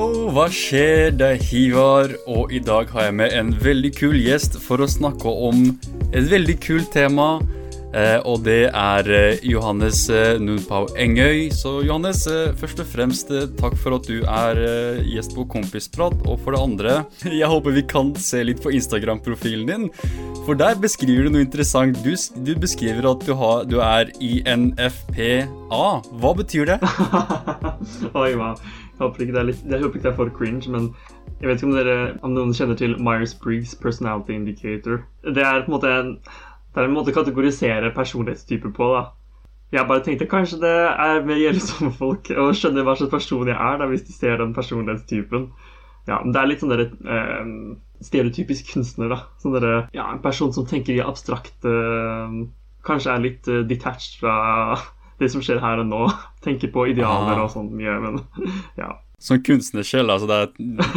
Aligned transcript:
Hva 0.00 0.46
skjer? 0.48 1.10
Det 1.12 1.26
er 1.26 1.42
Hivar, 1.44 2.12
og 2.30 2.52
i 2.54 2.60
dag 2.64 2.88
har 2.94 3.10
jeg 3.10 3.16
med 3.18 3.34
en 3.36 3.50
veldig 3.52 3.90
kul 3.98 4.16
gjest 4.16 4.56
for 4.62 4.80
å 4.80 4.88
snakke 4.88 5.28
om 5.28 5.66
et 6.16 6.24
veldig 6.30 6.56
kult 6.64 6.88
tema. 6.94 7.34
Eh, 7.90 8.16
og 8.22 8.44
det 8.46 8.70
er 8.70 9.08
eh, 9.10 9.40
Johannes 9.50 10.04
eh, 10.14 10.38
Nunpau 10.40 10.86
Engøy. 10.94 11.50
Så 11.52 11.80
Johannes, 11.84 12.22
først 12.60 12.80
og 12.80 12.88
fremst 12.88 13.32
takk 13.60 13.76
for 13.82 13.98
at 13.98 14.08
du 14.08 14.22
er 14.22 14.62
gjest 15.04 15.36
på 15.36 15.44
Kompisprat. 15.50 16.16
Og 16.24 16.40
for 16.40 16.56
det 16.56 16.64
andre, 16.64 16.98
jeg 17.42 17.52
håper 17.52 17.76
vi 17.76 17.84
kan 17.90 18.14
se 18.16 18.44
litt 18.46 18.62
på 18.64 18.72
Instagram-profilen 18.78 19.68
din. 19.68 19.88
For 20.46 20.56
der 20.56 20.80
beskriver 20.80 21.26
du 21.26 21.34
noe 21.34 21.44
interessant. 21.44 22.00
Du, 22.06 22.14
du 22.16 22.54
beskriver 22.56 23.10
at 23.12 23.26
du, 23.26 23.34
har, 23.36 23.66
du 23.68 23.82
er 23.84 24.14
INFPA. 24.16 25.82
Hva 26.22 26.38
betyr 26.38 26.72
det? 26.72 26.80
Oi, 28.22 28.30
wow. 28.38 28.56
Håper, 29.00 29.24
ikke 29.24 29.32
det 29.32 29.40
er 29.40 29.48
litt, 29.48 29.60
jeg 29.64 29.80
håper 29.80 29.96
ikke 29.96 30.06
det 30.06 30.12
er 30.12 30.18
for 30.18 30.32
cringe, 30.36 30.68
men 30.72 30.90
jeg 31.40 31.48
vet 31.48 31.62
ikke 31.62 31.68
om, 31.70 31.76
dere, 31.78 31.96
om 32.26 32.34
noen 32.36 32.52
kjenner 32.56 32.76
til 32.76 32.98
Myers-Briggs 33.00 33.72
Personality 33.80 34.36
Indicator. 34.36 35.00
Det 35.24 35.40
er 35.40 35.64
på 35.64 35.70
en 35.70 35.76
måte 35.76 35.92
en, 35.94 36.10
det 36.20 36.82
er 36.82 36.88
en 36.88 36.92
måte 36.98 37.14
å 37.14 37.16
kategorisere 37.16 37.94
personlighetstyper 37.96 38.74
på. 38.76 38.90
da. 38.98 39.06
Jeg 39.72 39.86
bare 39.88 40.04
tenkte 40.04 40.28
kanskje 40.28 40.60
det 40.64 40.76
er 40.90 41.24
mer 41.24 41.40
hjelpsomme 41.40 41.92
folk 41.96 42.28
å 42.34 42.50
skjønne 42.52 42.84
hva 42.84 42.96
slags 42.98 43.14
person 43.14 43.48
jeg 43.48 43.56
er, 43.56 43.80
da, 43.80 43.88
hvis 43.88 44.04
de 44.08 44.16
ser 44.16 44.40
den 44.42 44.52
personlighetstypen. 44.56 45.48
Ja, 46.08 46.20
men 46.20 46.32
Det 46.34 46.40
er 46.40 46.50
litt 46.50 46.62
sånn 46.62 46.72
dere, 46.74 46.88
eh, 47.16 47.50
stereotypisk 48.04 48.72
kunstner. 48.74 49.08
da. 49.12 49.20
Sånn 49.40 49.54
dere, 49.54 49.88
ja, 49.94 50.10
En 50.12 50.22
person 50.24 50.52
som 50.52 50.66
tenker 50.66 50.96
i 50.96 51.04
abstrakte 51.04 51.70
Kanskje 52.82 53.12
er 53.12 53.20
litt 53.20 53.48
eh, 53.48 53.62
detached 53.68 54.20
fra 54.20 54.78
det 55.20 55.28
som 55.32 55.42
skjer 55.44 55.60
her 55.62 55.82
og 55.84 55.86
nå. 55.90 56.02
Tenker 56.46 56.72
på 56.72 56.88
idealer 56.90 57.36
Ah. 57.38 57.44
og 57.46 57.52
sånn 57.54 57.70
mye, 57.76 57.94
men 58.02 58.20
ja. 58.80 58.90
Som 59.20 59.42
kunstnersjel, 59.44 60.08
altså 60.08 60.24
det 60.30 60.36
er 60.40 60.46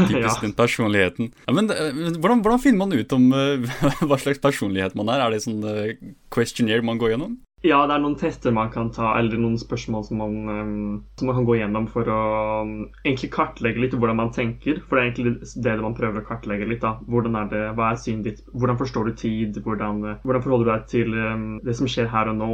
typisk 0.08 0.38
Ja. 0.40 0.42
den 0.46 0.54
personligheten. 0.56 1.34
Ja, 1.44 1.54
men 1.58 1.68
eh, 1.74 1.90
hvordan, 2.16 2.40
hvordan 2.46 2.62
finner 2.64 2.80
man 2.86 2.94
ut 2.96 3.12
om 3.18 3.26
uh, 3.36 3.66
hva 4.08 4.16
slags 4.22 4.40
personlighet 4.40 4.96
man 4.96 5.12
er? 5.12 5.26
Er 5.26 5.34
det 5.36 5.42
sånn 5.44 5.60
uh, 5.60 5.92
questionnaire 6.32 6.86
man 6.88 7.02
går 7.02 7.18
gjennom? 7.18 7.34
Ja, 7.64 7.78
det 7.88 7.96
er 7.96 8.02
noen 8.04 8.18
tester 8.20 8.52
man 8.52 8.68
kan 8.74 8.90
ta, 8.92 9.14
eller 9.16 9.40
noen 9.40 9.56
spørsmål 9.56 10.02
som 10.04 10.18
man, 10.20 10.34
ehm, 10.52 10.96
som 11.16 11.30
man 11.30 11.38
kan 11.38 11.46
gå 11.48 11.56
gjennom 11.62 11.86
for 11.88 12.10
å 12.12 12.18
ehm, 12.60 12.74
egentlig 13.06 13.30
kartlegge 13.32 13.80
litt 13.80 13.96
hvordan 13.96 14.20
man 14.20 14.34
tenker. 14.36 14.82
For 14.84 15.00
det 15.00 15.04
er 15.04 15.12
egentlig 15.14 15.64
det 15.64 15.76
man 15.80 15.96
prøver 15.96 16.20
å 16.20 16.28
kartlegge 16.28 16.68
litt. 16.68 16.82
da. 16.84 16.98
Hvordan 17.08 17.38
er 17.40 17.48
det, 17.54 17.62
Hva 17.78 17.92
er 17.92 18.02
synet 18.04 18.28
ditt? 18.28 18.42
Hvordan 18.52 18.80
forstår 18.82 19.08
du 19.08 19.14
tid? 19.16 19.62
Hvordan, 19.64 20.04
eh, 20.04 20.20
hvordan 20.28 20.44
forholder 20.44 20.66
du 20.66 20.72
deg 20.74 20.88
til 20.92 21.16
ehm, 21.16 21.48
det 21.64 21.78
som 21.80 21.88
skjer 21.88 22.12
her 22.12 22.34
og 22.34 22.36
nå? 22.42 22.52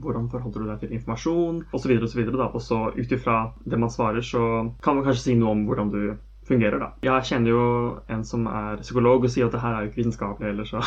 Hvordan 0.00 0.30
forholder 0.32 0.64
du 0.64 0.70
deg 0.72 0.80
til 0.80 0.96
informasjon? 0.96 1.60
Og 1.68 1.82
så 1.82 1.92
videre 1.92 2.08
og 2.08 2.14
så 2.14 2.20
videre. 2.22 2.40
da. 2.40 2.48
Og 2.48 2.64
så 2.64 2.80
ut 2.96 3.12
ifra 3.18 3.52
det 3.68 3.78
man 3.84 3.92
svarer, 3.92 4.24
så 4.24 4.72
kan 4.80 4.96
man 4.96 5.04
kanskje 5.04 5.26
si 5.28 5.36
noe 5.36 5.52
om 5.52 5.66
hvordan 5.68 5.92
du 5.92 6.16
fungerer, 6.48 6.80
da. 6.82 6.88
Jeg 7.04 7.28
kjenner 7.28 7.52
jo 7.52 7.62
en 8.10 8.24
som 8.26 8.46
er 8.50 8.80
psykolog 8.82 9.26
og 9.26 9.32
sier 9.32 9.48
at 9.48 9.54
det 9.56 9.60
her 9.62 9.76
er 9.76 9.84
jo 9.84 9.90
ikke 9.90 10.00
vitenskapelig 10.02 10.50
heller, 10.50 10.68
så 10.68 10.82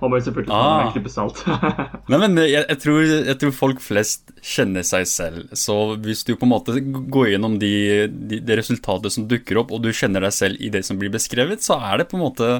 man 0.00 0.16
jo 0.16 0.22
selvfølgelig 0.28 0.52
ta 0.52 0.60
Ah. 0.60 0.84
en 0.86 0.92
klype 0.94 1.12
salt. 1.12 1.42
Nei, 2.10 2.20
men 2.22 2.38
jeg, 2.42 2.62
jeg, 2.62 2.78
tror, 2.84 3.00
jeg 3.04 3.38
tror 3.42 3.56
folk 3.56 3.82
flest 3.84 4.32
kjenner 4.40 4.86
seg 4.86 5.08
selv. 5.10 5.50
Så 5.58 5.76
hvis 6.04 6.24
du 6.28 6.34
på 6.36 6.46
en 6.48 6.54
måte 6.54 6.78
går 6.80 7.32
gjennom 7.34 7.58
de, 7.62 7.74
de, 8.08 8.40
det 8.40 8.60
resultatet 8.62 9.14
som 9.14 9.26
dukker 9.30 9.60
opp, 9.62 9.74
og 9.76 9.82
du 9.84 9.90
kjenner 9.92 10.24
deg 10.26 10.34
selv 10.36 10.62
i 10.62 10.70
det 10.72 10.84
som 10.86 10.98
blir 11.00 11.12
beskrevet, 11.12 11.62
så 11.66 11.78
er 11.90 12.00
det 12.02 12.10
på 12.10 12.18
en 12.18 12.26
måte 12.28 12.54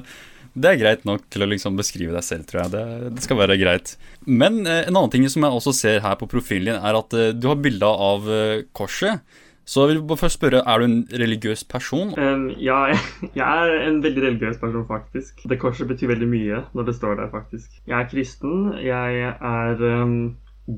det 0.51 0.67
er 0.67 0.79
greit 0.81 1.05
nok 1.07 1.29
til 1.31 1.45
å 1.45 1.47
liksom 1.47 1.77
beskrive 1.79 2.11
deg 2.17 2.25
selv, 2.27 2.47
tror 2.49 2.65
jeg. 2.65 2.71
Det, 2.73 3.11
det 3.15 3.23
skal 3.23 3.39
være 3.39 3.55
greit. 3.61 3.93
Men 4.27 4.65
eh, 4.67 4.81
en 4.89 4.97
annen 4.99 5.13
ting 5.13 5.29
som 5.31 5.47
jeg 5.47 5.55
også 5.61 5.75
ser 5.79 6.01
her 6.03 6.17
på 6.19 6.27
profilen 6.31 6.73
din, 6.73 6.81
er 6.83 6.99
at 6.99 7.15
eh, 7.15 7.31
du 7.39 7.47
har 7.47 7.61
bilde 7.63 7.87
av 7.87 8.27
eh, 8.27 8.65
korset. 8.75 9.23
Så 9.71 9.85
jeg 9.87 10.01
vil 10.01 10.17
først 10.19 10.39
spørre, 10.41 10.63
er 10.67 10.79
du 10.79 10.85
en 10.85 11.09
religiøs 11.23 11.65
person? 11.65 12.09
Um, 12.19 12.49
ja, 12.59 12.79
jeg 13.39 13.67
er 13.67 13.89
en 13.89 14.01
veldig 14.03 14.23
religiøs 14.25 14.59
person, 14.59 14.87
faktisk. 14.89 15.45
Det 15.49 15.61
korset 15.63 15.87
betyr 15.89 16.11
veldig 16.11 16.29
mye 16.29 16.63
når 16.75 16.89
det 16.89 16.95
står 16.97 17.15
der, 17.21 17.29
faktisk. 17.31 17.77
Jeg 17.87 18.01
er 18.01 18.09
kristen. 18.11 18.73
Jeg 18.83 19.21
er 19.51 19.85
um, 20.03 20.17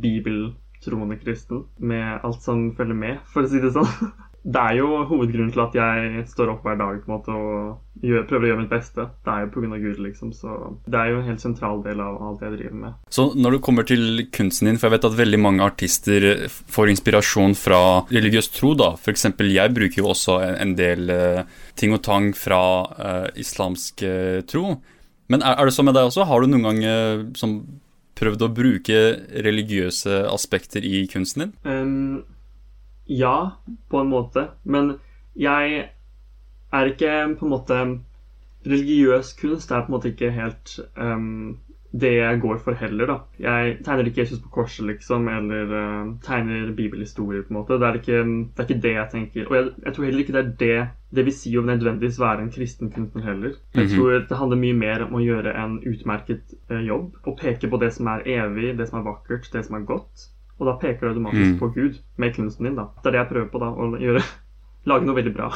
bibeltroende 0.03 1.17
kristen 1.25 1.65
med 1.79 2.21
alt 2.25 2.45
som 2.45 2.69
følger 2.77 3.01
med, 3.05 3.25
for 3.33 3.47
å 3.47 3.53
si 3.53 3.63
det 3.65 3.73
sånn. 3.73 3.89
Det 4.43 4.59
er 4.59 4.75
jo 4.81 5.05
hovedgrunnen 5.07 5.53
til 5.55 5.63
at 5.63 5.77
jeg 5.79 6.25
står 6.27 6.51
opp 6.51 6.65
hver 6.67 6.79
dag 6.81 6.97
på 6.99 7.07
en 7.07 7.15
måte 7.15 7.35
og 7.35 8.03
gjør, 8.03 8.25
prøver 8.27 8.47
å 8.47 8.49
gjøre 8.51 8.61
mitt 8.65 8.73
beste. 8.73 9.05
Det 9.23 9.31
er 9.31 9.45
jo 9.45 9.51
pga. 9.55 9.79
Gud, 9.83 10.01
liksom. 10.05 10.33
Så 10.37 10.57
det 10.91 10.99
er 10.99 11.13
jo 11.13 11.21
en 11.21 11.29
helt 11.31 11.43
sentral 11.43 11.81
del 11.85 12.03
av 12.03 12.19
alt 12.23 12.43
jeg 12.45 12.57
driver 12.57 12.81
med. 12.81 12.97
Så 13.15 13.29
når 13.39 13.57
du 13.57 13.61
kommer 13.65 13.87
til 13.89 14.25
kunsten 14.35 14.69
din, 14.69 14.79
for 14.79 14.89
jeg 14.89 14.97
vet 14.97 15.07
at 15.09 15.19
veldig 15.19 15.41
mange 15.43 15.65
artister 15.65 16.27
får 16.51 16.93
inspirasjon 16.93 17.55
fra 17.59 17.81
religiøs 18.11 18.51
tro, 18.57 18.75
da. 18.79 18.93
Eksempel 19.13 19.53
jeg 19.55 19.75
bruker 19.75 20.03
jo 20.03 20.11
også 20.13 20.41
en, 20.43 20.59
en 20.67 20.75
del 20.79 21.15
eh, 21.15 21.45
ting 21.79 21.95
og 21.95 22.03
tang 22.05 22.33
fra 22.37 22.63
uh, 22.91 23.29
islamsk 23.39 24.05
eh, 24.07 24.43
tro. 24.49 24.77
Men 25.33 25.47
er, 25.47 25.57
er 25.57 25.71
det 25.71 25.77
sånn 25.77 25.89
med 25.89 25.97
deg 25.99 26.11
også? 26.11 26.27
Har 26.29 26.43
du 26.43 26.51
noen 26.51 26.69
gang 26.69 26.85
uh, 26.85 27.25
som 27.39 27.61
prøvd 28.19 28.45
å 28.45 28.53
bruke 28.55 29.01
religiøse 29.47 30.23
aspekter 30.31 30.85
i 30.87 31.07
kunsten 31.11 31.47
din? 31.47 31.55
Um, 31.67 32.23
ja, 33.21 33.35
på 33.91 34.01
en 34.03 34.11
måte. 34.13 34.47
Men 34.65 34.95
jeg 35.37 35.89
er 36.73 36.85
ikke 36.93 37.13
på 37.39 37.47
en 37.47 37.53
måte 37.57 37.83
Religiøs 38.67 39.33
kunst 39.41 39.73
er 39.75 39.83
på 39.83 39.91
en 39.91 39.95
måte 39.97 40.11
ikke 40.13 40.31
helt 40.31 40.77
um, 40.97 41.59
det 41.93 42.13
jeg 42.15 42.39
går 42.41 42.61
for 42.65 42.73
heller, 42.79 43.07
da. 43.11 43.17
Jeg 43.43 43.73
tegner 43.85 44.07
ikke 44.09 44.23
Jesus 44.23 44.39
på 44.41 44.49
korset, 44.55 44.87
liksom, 44.89 45.27
eller 45.29 45.73
uh, 45.75 46.13
tegner 46.25 46.71
bibelhistorier, 46.79 47.43
på 47.43 47.53
en 47.53 47.59
måte. 47.59 47.77
Det 47.83 47.89
er 47.89 47.99
ikke 47.99 48.21
det, 48.23 48.63
er 48.63 48.69
ikke 48.69 48.79
det 48.87 48.93
jeg 48.95 49.09
tenker. 49.13 49.49
Og 49.51 49.57
jeg, 49.59 49.73
jeg 49.85 49.95
tror 49.97 50.05
heller 50.09 50.23
ikke 50.25 50.33
det 50.39 50.45
er 50.45 50.53
det 50.63 50.79
det 51.19 51.25
vil 51.27 51.35
si 51.37 51.51
å 51.61 51.65
nødvendigvis 51.69 52.17
være 52.23 52.41
en 52.47 52.53
kristen 52.55 52.89
kunstner 52.95 53.27
heller. 53.27 53.59
Jeg 53.77 53.85
Mhm. 53.91 53.97
tror 53.97 54.15
det 54.31 54.39
handler 54.39 54.57
mye 54.63 54.79
mer 54.85 55.03
om 55.05 55.19
å 55.19 55.25
gjøre 55.27 55.53
en 55.65 55.75
utmerket 55.93 56.55
uh, 56.71 56.81
jobb, 56.87 57.19
og 57.27 57.37
peke 57.43 57.69
på 57.69 57.81
det 57.83 57.93
som 57.93 58.07
er 58.15 58.23
evig, 58.39 58.79
det 58.79 58.89
som 58.89 59.01
er 59.03 59.11
vakkert, 59.11 59.51
det 59.53 59.65
som 59.67 59.77
er 59.77 59.85
godt. 59.85 60.31
Og 60.63 60.69
da 60.71 60.77
peker 60.79 61.03
du 61.03 61.11
automatisk 61.17 61.51
Mm. 61.57 61.59
på 61.59 61.73
Gud 61.75 61.99
med 62.23 62.37
kunsten 62.39 62.69
din. 62.71 62.77
da. 62.79 62.87
Det 63.03 63.11
er 63.11 63.19
det 63.19 63.21
jeg 63.25 63.31
prøver 63.35 63.51
på. 63.51 63.59
da, 63.59 63.73
Å 63.75 63.99
gjøre, 63.99 64.23
lage 64.91 65.07
noe 65.07 65.15
veldig 65.15 65.33
bra. 65.35 65.49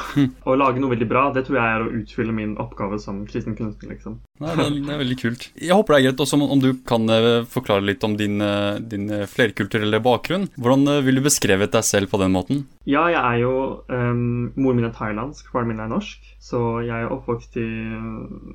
Å 0.47 0.55
lage 0.59 0.79
noe 0.83 0.91
veldig 0.91 1.07
bra, 1.07 1.21
det 1.35 1.45
tror 1.47 1.57
jeg 1.59 1.71
er 1.75 1.83
å 1.85 1.91
utfylle 2.01 2.33
min 2.35 2.53
oppgave 2.63 2.99
som 2.99 3.25
kristen 3.27 3.55
kunstner. 3.55 3.89
liksom. 3.95 4.17
Nei, 4.39 4.53
det, 4.55 4.65
er, 4.65 4.75
det 4.85 4.93
er 4.93 5.01
veldig 5.01 5.17
kult. 5.19 5.47
Jeg 5.67 5.73
håper 5.75 5.93
det 5.95 5.99
er 5.99 6.05
greit 6.09 6.21
også 6.25 6.37
om, 6.37 6.43
om 6.53 6.59
du 6.63 6.69
kan 6.87 7.07
eh, 7.09 7.43
forklare 7.49 7.83
litt 7.87 8.03
om 8.07 8.15
din, 8.19 8.39
eh, 8.43 8.79
din 8.79 9.09
eh, 9.11 9.25
flerkulturelle 9.27 9.99
bakgrunn. 10.03 10.47
Hvordan 10.59 10.83
ville 10.87 11.03
vil 11.07 11.19
du 11.21 11.25
beskrevet 11.29 11.71
deg 11.75 11.83
selv 11.87 12.11
på 12.11 12.19
den 12.21 12.31
måten? 12.35 12.65
Ja, 12.85 13.07
jeg 13.11 13.19
er 13.23 13.39
jo 13.41 13.53
um, 13.89 14.51
Moren 14.55 14.77
min 14.79 14.85
er 14.87 14.93
thailandsk, 14.95 15.49
faren 15.51 15.67
min 15.71 15.79
er 15.83 15.89
norsk. 15.91 16.23
Så 16.39 16.61
jeg 16.85 16.95
er 17.03 17.11
oppvokst 17.11 17.57
i 17.59 17.65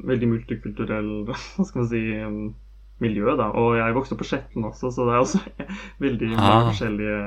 veldig 0.09 0.29
multikulturell 0.31 1.11
hva 1.29 1.37
skal 1.67 1.83
man 1.83 1.89
si, 1.91 2.03
um, 2.25 2.55
miljø. 3.03 3.35
da, 3.37 3.49
Og 3.59 3.75
jeg 3.77 3.95
vokste 3.97 4.15
opp 4.15 4.23
på 4.23 4.29
Skjetten 4.31 4.65
også, 4.69 4.91
så 4.95 5.07
det 5.09 5.15
er 5.17 5.23
også 5.25 5.41
veldig 6.07 6.29
mange 6.33 6.53
Ah. 6.53 6.69
forskjellige 6.71 7.19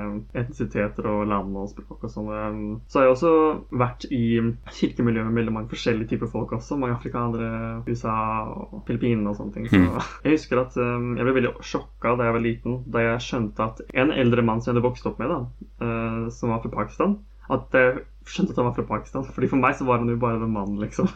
etnisiteter 0.41 1.07
og 1.11 1.27
land 1.29 1.55
og 1.59 1.69
språk 1.71 2.03
og 2.07 2.11
sånn. 2.13 2.29
Um, 2.31 2.81
Så 2.87 2.99
har 2.99 3.07
jeg 3.07 3.15
også 3.15 3.33
vært 3.83 4.07
i 4.11 4.23
kirkemiljøet 4.79 5.27
med 5.29 5.39
veldig 5.41 5.53
mange 5.59 5.69
forskjellige 5.73 6.09
typer 6.15 6.31
folk 6.31 6.55
også. 6.57 6.77
Mange 6.79 6.95
afrikanere, 6.97 7.83
USA 7.87 8.15
og 8.49 8.83
Filippinene 8.87 9.29
og 9.29 9.37
sånne 9.39 9.53
ting. 9.59 9.69
Så 9.69 9.75
Mm. 9.79 10.01
jeg 10.25 10.35
husker 10.37 10.63
at 10.65 10.77
um, 10.77 11.15
jeg 11.17 11.25
ble 11.27 11.37
veldig 11.41 11.53
sjokka 11.61 12.15
da 12.17 12.23
jeg 12.29 12.33
var 12.39 12.43
liten, 12.45 12.79
da 12.91 12.99
jeg 13.05 13.23
skjønte 13.27 13.59
at 13.69 13.81
en 13.93 14.11
eldre 14.11 14.41
mann 14.45 14.61
som 14.61 14.71
jeg 14.73 14.77
hadde 14.79 14.87
vokst 14.89 15.05
opp 15.09 15.19
med, 15.19 15.29
da, 15.29 15.39
uh, 15.85 16.29
som 16.29 16.49
var 16.49 16.61
fra 16.63 16.69
Pakistan 16.81 17.19
At 17.49 17.69
jeg 17.77 17.99
skjønte 18.25 18.55
at 18.55 18.57
han 18.57 18.65
var 18.65 18.73
fra 18.73 18.87
Pakistan. 18.89 19.25
Fordi 19.35 19.47
for 19.51 19.61
meg 19.61 19.75
så 19.77 19.85
var 19.85 19.99
han 20.01 20.09
jo 20.09 20.15
bare 20.17 20.39
en 20.41 20.53
mann, 20.53 20.79
liksom. 20.81 21.07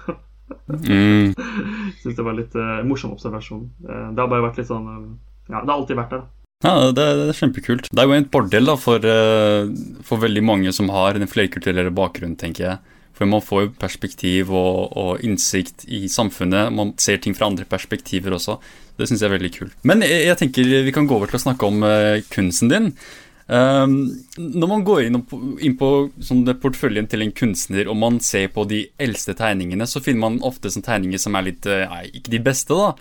Mm. 0.70 1.34
Syns 2.02 2.18
det 2.18 2.26
var 2.26 2.38
litt 2.38 2.56
uh, 2.58 2.82
morsom 2.88 3.16
observasjon. 3.16 3.66
Uh, 3.86 4.10
det 4.14 4.22
har 4.22 4.30
bare 4.32 4.46
vært 4.50 4.62
litt 4.62 4.70
sånn 4.70 4.88
uh, 4.90 5.08
Ja, 5.50 5.62
det 5.64 5.72
har 5.72 5.78
alltid 5.78 6.00
vært 6.00 6.14
der. 6.16 6.24
da. 6.26 6.36
Ja, 6.66 6.74
det, 6.92 7.06
det 7.16 7.28
er 7.32 7.38
kjempekult. 7.40 7.88
Det 7.88 8.04
er 8.04 8.10
jo 8.10 8.18
en 8.18 8.30
fordel 8.34 8.68
da, 8.68 8.76
for, 8.76 9.06
for 10.04 10.20
veldig 10.20 10.42
mange 10.44 10.74
som 10.76 10.90
har 10.92 11.16
en 11.16 11.30
flerkulturell 11.32 11.88
bakgrunn, 11.96 12.36
tenker 12.40 12.66
jeg. 12.66 12.98
For 13.16 13.28
man 13.32 13.44
får 13.44 13.64
jo 13.64 13.70
perspektiv 13.80 14.52
og, 14.52 14.92
og 15.00 15.24
innsikt 15.24 15.86
i 15.88 16.02
samfunnet. 16.12 16.74
Man 16.76 16.92
ser 17.00 17.22
ting 17.24 17.36
fra 17.36 17.48
andre 17.48 17.64
perspektiver 17.68 18.36
også. 18.36 18.58
Det 19.00 19.08
syns 19.08 19.24
jeg 19.24 19.30
er 19.30 19.38
veldig 19.38 19.54
kult. 19.56 19.80
Men 19.88 20.04
jeg, 20.04 20.26
jeg 20.28 20.40
tenker 20.42 20.68
vi 20.84 20.96
kan 20.96 21.08
gå 21.08 21.16
over 21.16 21.32
til 21.32 21.40
å 21.40 21.46
snakke 21.46 21.72
om 21.72 21.88
kunsten 22.28 22.72
din. 22.74 22.92
Um, 23.50 23.94
når 24.38 24.70
man 24.70 24.84
går 24.86 25.08
inn 25.08 25.24
på, 25.26 25.40
inn 25.66 25.74
på 25.80 25.88
sånn, 26.22 26.44
det 26.46 26.60
porteføljen 26.62 27.08
til 27.10 27.26
en 27.26 27.34
kunstner, 27.34 27.88
og 27.90 27.98
man 27.98 28.20
ser 28.22 28.52
på 28.54 28.68
de 28.70 28.84
eldste 29.02 29.34
tegningene, 29.38 29.88
så 29.90 30.04
finner 30.06 30.22
man 30.28 30.38
ofte 30.46 30.70
sånne 30.70 30.86
tegninger 30.86 31.22
som 31.22 31.38
er 31.38 31.48
litt 31.48 31.66
eh, 31.66 31.88
Nei, 31.90 32.04
ikke 32.20 32.36
de 32.36 32.42
beste, 32.46 32.78
da. 32.78 32.94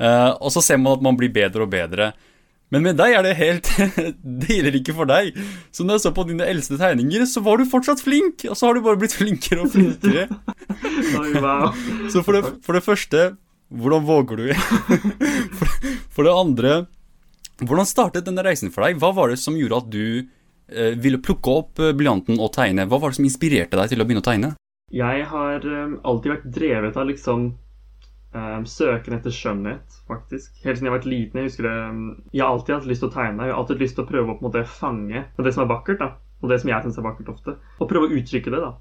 Uh, 0.00 0.30
og 0.40 0.54
så 0.54 0.62
ser 0.64 0.80
man 0.80 0.96
at 0.96 1.04
man 1.04 1.18
blir 1.20 1.32
bedre 1.34 1.66
og 1.66 1.72
bedre. 1.74 2.14
Men 2.72 2.86
med 2.86 2.96
deg 2.96 3.16
er 3.18 3.26
det 3.26 3.34
helt 3.36 3.68
Det 4.40 4.54
gjelder 4.54 4.78
ikke 4.78 4.94
for 4.96 5.10
deg. 5.10 5.36
Så 5.74 5.84
når 5.84 5.98
jeg 5.98 6.04
så 6.06 6.14
på 6.16 6.24
dine 6.30 6.46
eldste 6.48 6.78
tegninger, 6.80 7.26
så 7.28 7.42
var 7.44 7.60
du 7.60 7.68
fortsatt 7.68 8.00
flink, 8.00 8.46
og 8.48 8.56
så 8.56 8.70
har 8.70 8.78
du 8.78 8.84
bare 8.86 9.00
blitt 9.02 9.18
flinkere 9.18 9.66
og 9.66 9.74
flinkere. 9.74 10.30
Så 12.12 12.22
for 12.24 12.38
det, 12.38 12.54
for 12.64 12.78
det 12.78 12.84
første, 12.86 13.26
hvordan 13.68 14.06
våger 14.06 14.40
du? 14.40 14.46
For, 15.58 15.76
for 16.14 16.26
det 16.26 16.32
andre, 16.34 16.72
hvordan 17.66 17.88
startet 17.88 18.26
denne 18.26 18.44
reisen 18.46 18.72
for 18.72 18.86
deg? 18.86 19.00
Hva 19.00 19.12
var 19.16 19.32
det 19.32 19.40
som 19.42 19.56
gjorde 19.58 19.80
at 19.82 19.90
du 19.92 20.04
eh, 20.20 20.94
ville 21.00 21.20
plukke 21.22 21.56
opp 21.62 21.82
eh, 21.82 21.94
blyanten 21.96 22.40
og 22.40 22.52
tegne? 22.56 22.86
Hva 22.88 23.00
var 23.00 23.12
det 23.12 23.20
som 23.20 23.28
inspirerte 23.28 23.78
deg 23.78 23.92
til 23.92 24.02
å 24.02 24.06
begynne 24.08 24.24
å 24.24 24.28
tegne? 24.30 24.54
Jeg 24.90 25.26
har 25.30 25.66
um, 25.70 25.98
alltid 26.02 26.32
vært 26.32 26.46
drevet 26.50 26.96
av 26.98 27.06
liksom 27.06 27.44
um, 28.34 28.64
søken 28.66 29.14
etter 29.14 29.34
skjønnhet, 29.34 30.00
faktisk. 30.10 30.56
Helt 30.64 30.80
siden 30.80 30.88
jeg 30.88 30.90
har 30.90 30.98
vært 30.98 31.10
liten. 31.12 31.38
Jeg 31.38 31.52
husker 31.52 31.68
det 31.68 31.76
um, 31.86 32.00
Jeg 32.32 32.42
har 32.42 32.56
alltid 32.56 32.74
hatt 32.74 32.88
lyst 32.90 33.04
til 33.04 33.10
å 33.12 33.14
tegne. 33.14 33.46
Jeg 33.46 33.54
har 33.54 33.62
alltid 33.62 33.84
lyst 33.84 33.98
til 33.98 34.06
å 34.06 34.10
prøve 34.10 34.26
å 34.26 34.34
på 34.34 34.42
en 34.42 34.48
måte 34.48 34.64
fange 34.66 35.24
det 35.38 35.54
som 35.54 35.62
er 35.62 35.70
vakkert, 35.70 36.02
da. 36.02 36.10
Og 36.40 36.50
det 36.50 36.58
som 36.62 36.72
jeg 36.72 36.86
syns 36.86 36.98
er 36.98 37.06
vakkert 37.06 37.30
ofte. 37.30 37.54
Og 37.78 37.90
prøve 37.90 38.08
å 38.08 38.18
uttrykke 38.18 38.50
det, 38.50 38.62
da. 38.64 38.72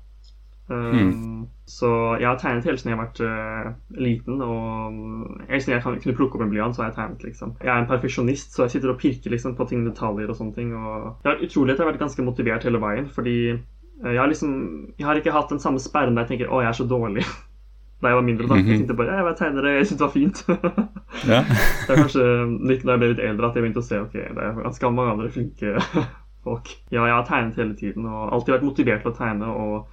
Um, 0.70 0.96
mm. 0.96 1.48
Så 1.70 1.90
jeg 2.20 2.28
har 2.28 2.38
tegnet 2.42 2.66
helt 2.66 2.82
siden 2.82 2.92
jeg 2.94 2.98
har 3.00 3.08
vært 3.08 3.20
uh, 3.26 3.98
liten. 3.98 4.42
Og 4.42 5.50
helt 5.50 5.64
siden 5.64 5.76
jeg 5.76 5.84
kan, 5.84 5.98
kunne 6.04 6.18
plukke 6.18 6.38
opp 6.38 6.46
en 6.46 6.54
blyant, 6.54 6.76
så 6.76 6.84
har 6.84 6.92
jeg 6.92 6.98
tegnet. 7.00 7.26
liksom 7.26 7.56
Jeg 7.62 7.74
er 7.74 7.82
en 7.82 7.90
perfeksjonist, 7.90 8.54
så 8.54 8.66
jeg 8.66 8.76
sitter 8.78 8.94
og 8.94 9.02
pirker 9.02 9.34
liksom 9.34 9.58
på 9.58 9.68
ting, 9.70 9.84
detaljer 9.88 10.30
og 10.30 10.40
sånne 10.40 10.56
ting. 10.56 10.72
Og 10.78 10.96
jeg 11.26 11.32
har 11.32 11.44
utrolig 11.46 11.74
at 11.74 11.78
jeg 11.78 11.86
har 11.86 11.92
vært 11.92 12.06
ganske 12.06 12.26
motivert 12.26 12.66
hele 12.70 12.82
veien, 12.82 13.12
fordi 13.14 13.36
uh, 13.54 14.10
jeg 14.14 14.22
har 14.22 14.32
liksom 14.32 14.56
Jeg 14.98 15.08
har 15.08 15.22
ikke 15.22 15.36
hatt 15.36 15.54
den 15.54 15.62
samme 15.62 15.80
sperren 15.80 16.16
der 16.16 16.28
jeg 16.28 16.36
tenker 16.36 16.50
'Å, 16.50 16.64
jeg 16.64 16.70
er 16.70 16.80
så 16.82 16.88
dårlig'. 16.88 17.30
da 18.02 18.08
jeg 18.08 18.16
var 18.16 18.24
mindre. 18.24 18.48
da 18.48 18.56
Jeg 18.56 18.64
mhm. 18.64 18.78
tenkte 18.78 18.96
bare 18.96 19.28
'Jeg 19.28 19.38
tegner 19.38 19.62
det, 19.62 19.76
jeg 19.76 19.88
syntes 19.88 20.00
det 20.00 20.08
var 20.08 20.18
fint'. 20.18 20.42
ja. 21.34 21.42
det 21.88 21.90
er 21.90 22.02
kanskje 22.02 22.24
litt 22.70 22.86
da 22.86 22.92
jeg 22.92 23.00
ble 23.00 23.14
litt 23.14 23.26
eldre 23.26 23.50
at 23.50 23.56
jeg 23.56 23.64
begynte 23.64 23.84
å 23.84 23.90
se 23.90 24.00
ok, 24.00 24.14
det 24.14 24.44
er 24.46 24.64
ganske 24.64 24.92
mange 24.92 25.12
andre 25.12 25.30
flinke 25.30 25.78
folk. 26.46 26.70
Ja, 26.92 27.06
jeg 27.06 27.16
har 27.16 27.26
tegnet 27.28 27.60
hele 27.60 27.76
tiden 27.76 28.06
og 28.06 28.34
alltid 28.34 28.56
vært 28.56 28.68
motivert 28.70 29.02
til 29.04 29.12
å 29.12 29.18
tegne. 29.18 29.48
og 29.48 29.88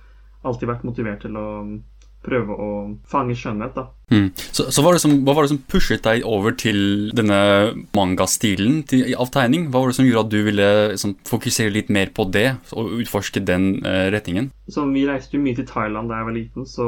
alltid 0.46 0.70
vært 0.70 0.86
motivert 0.88 1.22
til 1.26 1.36
å 1.38 1.46
prøve 2.26 2.56
å 2.58 2.70
fange 3.08 3.36
skjønnhet. 3.38 3.76
da. 3.76 3.86
Mm. 4.12 4.28
Så, 4.36 4.68
så 4.74 4.84
var 4.84 4.98
som, 5.02 5.14
Hva 5.26 5.34
var 5.36 5.46
det 5.46 5.52
som 5.54 5.62
pushet 5.70 6.04
deg 6.06 6.26
over 6.26 6.54
til 6.58 7.10
denne 7.16 7.38
mangastilen 7.96 8.82
av 9.18 9.30
tegning? 9.34 9.68
Hva 9.70 9.82
var 9.82 9.92
det 9.92 9.98
som 9.98 10.08
gjorde 10.08 10.26
at 10.26 10.34
du 10.34 10.38
ville 10.46 10.68
liksom, 10.94 11.16
fokusere 11.28 11.74
litt 11.74 11.92
mer 11.92 12.12
på 12.16 12.28
det, 12.34 12.48
og 12.74 12.98
utforske 13.00 13.42
den 13.46 13.76
uh, 13.86 14.08
retningen? 14.14 14.50
Så 14.70 14.86
Vi 14.90 15.06
reiste 15.08 15.38
jo 15.38 15.44
mye 15.44 15.58
til 15.58 15.68
Thailand 15.68 16.10
da 16.10 16.20
jeg 16.20 16.30
var 16.30 16.38
liten, 16.38 16.68
så 16.68 16.86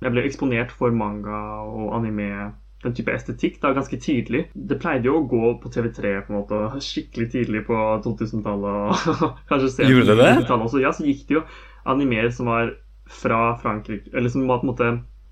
jeg 0.00 0.14
ble 0.14 0.26
eksponert 0.26 0.74
for 0.74 0.94
manga 0.94 1.44
og 1.66 1.94
anime 1.98 2.50
den 2.80 2.94
type 2.96 3.12
estetikk 3.12 3.58
da, 3.60 3.74
ganske 3.76 3.98
tidlig. 4.00 4.46
Det 4.54 4.78
pleide 4.80 5.10
jo 5.10 5.18
å 5.18 5.26
gå 5.28 5.50
på 5.60 5.68
TV3 5.72 6.14
på 6.24 6.32
en 6.32 6.38
måte, 6.38 6.60
skikkelig 6.80 7.26
tidlig 7.34 7.66
på 7.66 7.76
2000-tallet. 8.06 9.02
kanskje 9.50 9.72
senere. 9.74 9.90
Gjorde 9.92 10.14
det 10.14 10.16
det? 10.22 10.80
Ja, 10.80 10.94
så 10.96 11.04
gikk 11.04 11.26
det 11.28 11.36
jo 11.36 11.42
animer 11.84 12.30
som 12.30 12.46
var 12.46 12.74
fra 13.10 13.56
Frankrike 13.58 14.10
Eller 14.12 14.28
som 14.28 14.46
var 14.48 14.58
på 14.58 14.66
en 14.66 14.72
måte 14.72 14.90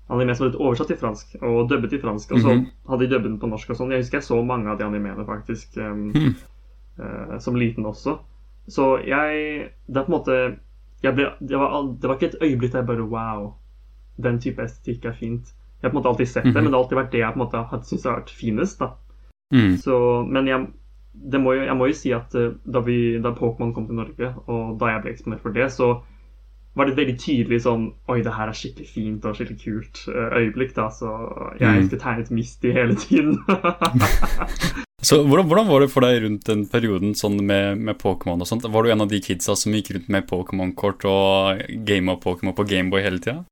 anime 0.09 0.35
som 0.35 0.45
var 0.45 0.51
litt 0.51 0.61
oversatt 0.61 0.89
til 0.89 0.97
fransk 0.97 1.35
og 1.41 1.67
dubbet 1.69 1.91
til 1.93 2.01
fransk. 2.01 2.31
Og 2.31 2.41
så 2.41 2.53
mm 2.53 2.59
-hmm. 2.59 2.89
hadde 2.89 3.05
de 3.05 3.13
dubbet 3.15 3.31
den 3.31 3.39
på 3.39 3.47
norsk 3.47 3.69
og 3.69 3.75
sånn. 3.75 3.91
Jeg 3.91 3.99
husker 3.99 4.17
jeg 4.17 4.23
så 4.23 4.41
mange 4.43 4.69
av 4.69 4.77
de 4.77 4.83
animene 4.83 5.25
faktisk 5.25 5.77
um, 5.77 6.11
mm. 6.15 6.35
uh, 6.99 7.39
som 7.39 7.55
liten 7.55 7.85
også. 7.85 8.17
Så 8.67 8.97
jeg 8.97 9.69
Det 9.87 9.97
er 9.97 10.05
på 10.05 10.13
en 10.13 10.17
måte 10.17 10.57
ble, 11.01 11.31
det, 11.39 11.57
var, 11.57 11.97
det, 12.01 12.07
var, 12.07 12.15
ikke 12.15 12.25
et 12.25 12.41
øyeblikk 12.41 12.71
der 12.71 12.79
jeg 12.79 12.87
bare 12.87 13.01
Wow, 13.01 13.53
den 14.23 14.39
type 14.39 14.61
estetikk 14.61 15.05
er 15.05 15.13
fint. 15.13 15.53
Jeg 15.81 15.87
har 15.87 15.89
på 15.89 15.97
en 15.97 16.03
måte 16.03 16.09
alltid 16.09 16.27
sett 16.27 16.43
det, 16.43 16.49
mm 16.49 16.57
-hmm. 16.57 16.63
men 16.63 16.71
det 16.71 16.77
har 16.77 16.83
alltid 16.83 16.97
vært 16.97 17.11
det 17.11 17.19
jeg 17.19 17.33
på 17.33 17.39
en 17.39 17.45
måte 17.45 17.57
har 17.57 17.81
syntes 17.81 18.05
har 18.05 18.19
vært 18.19 18.29
finest. 18.29 18.79
da. 18.79 18.89
Mm. 19.53 19.77
Så, 19.77 20.23
men 20.23 20.47
jeg, 20.47 20.67
må 21.39 21.53
jo, 21.53 21.61
jeg 21.61 21.77
må 21.77 21.85
jo 21.85 21.93
si 21.93 22.11
at 22.11 22.35
uh, 22.35 22.53
da, 22.73 22.79
vi, 22.79 23.17
da 23.17 23.31
Pokémon 23.31 23.73
kom 23.73 23.85
til 23.85 23.95
Norge, 23.95 24.33
og 24.47 24.79
da 24.79 24.85
jeg 24.85 25.01
ble 25.01 25.11
eksponert 25.11 25.41
for 25.41 25.49
det, 25.49 25.71
så 25.71 26.01
var 26.75 26.85
det 26.85 26.93
et 26.93 26.99
veldig 27.01 27.15
tydelig 27.19 27.61
sånn 27.65 27.87
Oi, 28.11 28.19
det 28.25 28.33
her 28.35 28.51
er 28.51 28.57
skikkelig 28.57 28.89
fint 28.93 29.25
og 29.25 29.37
skikkelig 29.37 29.59
kult 29.63 30.01
uh, 30.11 30.37
øyeblikk, 30.39 30.75
da. 30.77 30.87
Så 30.93 31.09
jeg 31.59 31.65
mm. 31.65 31.81
husker 31.81 32.01
tegnet 32.03 32.31
Misty 32.33 32.73
hele 32.75 32.97
tiden. 32.99 33.37
så 35.09 35.21
hvordan, 35.25 35.49
hvordan, 35.49 35.69
var 35.69 35.83
det 35.83 35.91
for 35.93 36.05
deg 36.05 36.23
rundt 36.25 36.49
den 36.49 36.65
perioden 36.71 37.15
sånn 37.17 37.39
med, 37.41 37.81
med 37.89 37.99
Pokémon 38.01 38.41
og 38.41 38.49
sånt? 38.49 38.67
Var 38.69 38.85
du 38.85 38.93
en 38.93 39.05
av 39.05 39.11
de 39.11 39.21
kidsa 39.23 39.57
som 39.59 39.75
gikk 39.75 39.93
rundt 39.95 40.11
med 40.13 40.29
Pokémon-kort 40.29 41.07
og 41.09 41.63
gama 41.89 42.19
Pokémon 42.21 42.57
på 42.57 42.67
Gameboy 42.69 43.05
hele 43.05 43.23
tida? 43.23 43.43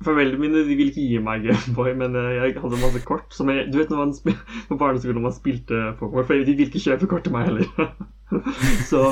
Foreldrene 0.00 0.40
mine 0.40 0.62
de 0.64 0.76
ville 0.78 0.94
ikke 0.94 1.08
gi 1.10 1.18
meg 1.20 1.42
Gameboy, 1.44 1.90
men 2.00 2.14
eh, 2.16 2.30
jeg 2.38 2.54
hadde 2.62 2.78
masse 2.80 3.02
kort. 3.04 3.26
Som 3.36 3.50
jeg, 3.52 3.66
du 3.68 3.76
vet 3.80 3.92
når 3.92 4.06
man 4.06 4.38
på 4.70 4.80
barneskolen 4.80 5.26
man 5.26 5.36
spilte 5.36 5.90
Pokémon, 6.00 6.24
for 6.24 6.38
de 6.38 6.54
ville 6.54 6.70
ikke 6.70 6.86
kjøpe 6.86 7.10
kort 7.10 7.26
til 7.26 7.36
meg 7.36 7.50
heller. 7.50 7.68
Så 8.90 9.06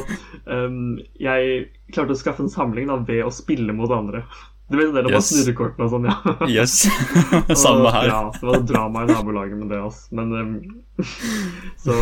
um, 0.45 0.99
jeg 1.21 1.67
klarte 1.95 2.15
å 2.15 2.19
skaffe 2.19 2.45
en 2.45 2.53
samling 2.53 2.89
da, 2.91 3.01
ved 3.09 3.25
å 3.27 3.35
spille 3.35 3.75
mot 3.77 3.93
andre. 3.95 4.25
Du 4.69 4.77
vet 4.77 4.91
det, 4.93 5.01
det 5.01 5.09
var 5.09 5.17
yes. 5.17 5.29
snurrekortene 5.33 5.87
og 5.87 5.93
sånn, 5.95 6.07
ja. 6.11 6.35
yes. 6.61 6.75
Samme 7.65 7.93
her. 7.95 8.11
ja, 8.11 8.19
det 8.37 8.45
var 8.45 8.65
drama 8.69 9.05
i 9.07 9.09
nabolaget 9.09 9.57
med 9.57 9.71
det, 9.73 9.79
altså. 9.81 10.11
Men 10.19 10.35
um, 10.37 10.51
Så 11.81 11.95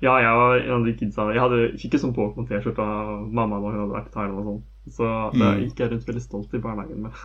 ja, 0.00 0.14
jeg 0.24 0.38
var 0.40 0.54
en 0.62 0.76
av 0.78 0.86
de 0.88 0.94
kidsa. 0.96 1.26
Jeg 1.34 1.42
hadde, 1.44 1.58
fikk 1.76 1.90
ikke 1.90 2.00
sånn 2.06 2.14
Pokémon-T-skjorte 2.16 2.86
av 2.86 3.26
mamma 3.28 3.58
da 3.60 3.74
hun 3.74 3.82
hadde 3.82 3.98
vært 3.98 4.08
i 4.08 4.14
Thailand 4.16 4.40
og 4.40 4.48
sånn. 4.48 4.62
Så 4.94 5.10
det 5.32 5.40
mm. 5.40 5.60
gikk 5.62 5.78
jeg 5.80 5.90
rundt 5.92 6.08
veldig 6.08 6.22
stolt 6.22 6.56
i 6.56 6.60
barnehagen 6.60 7.06
med. 7.06 7.20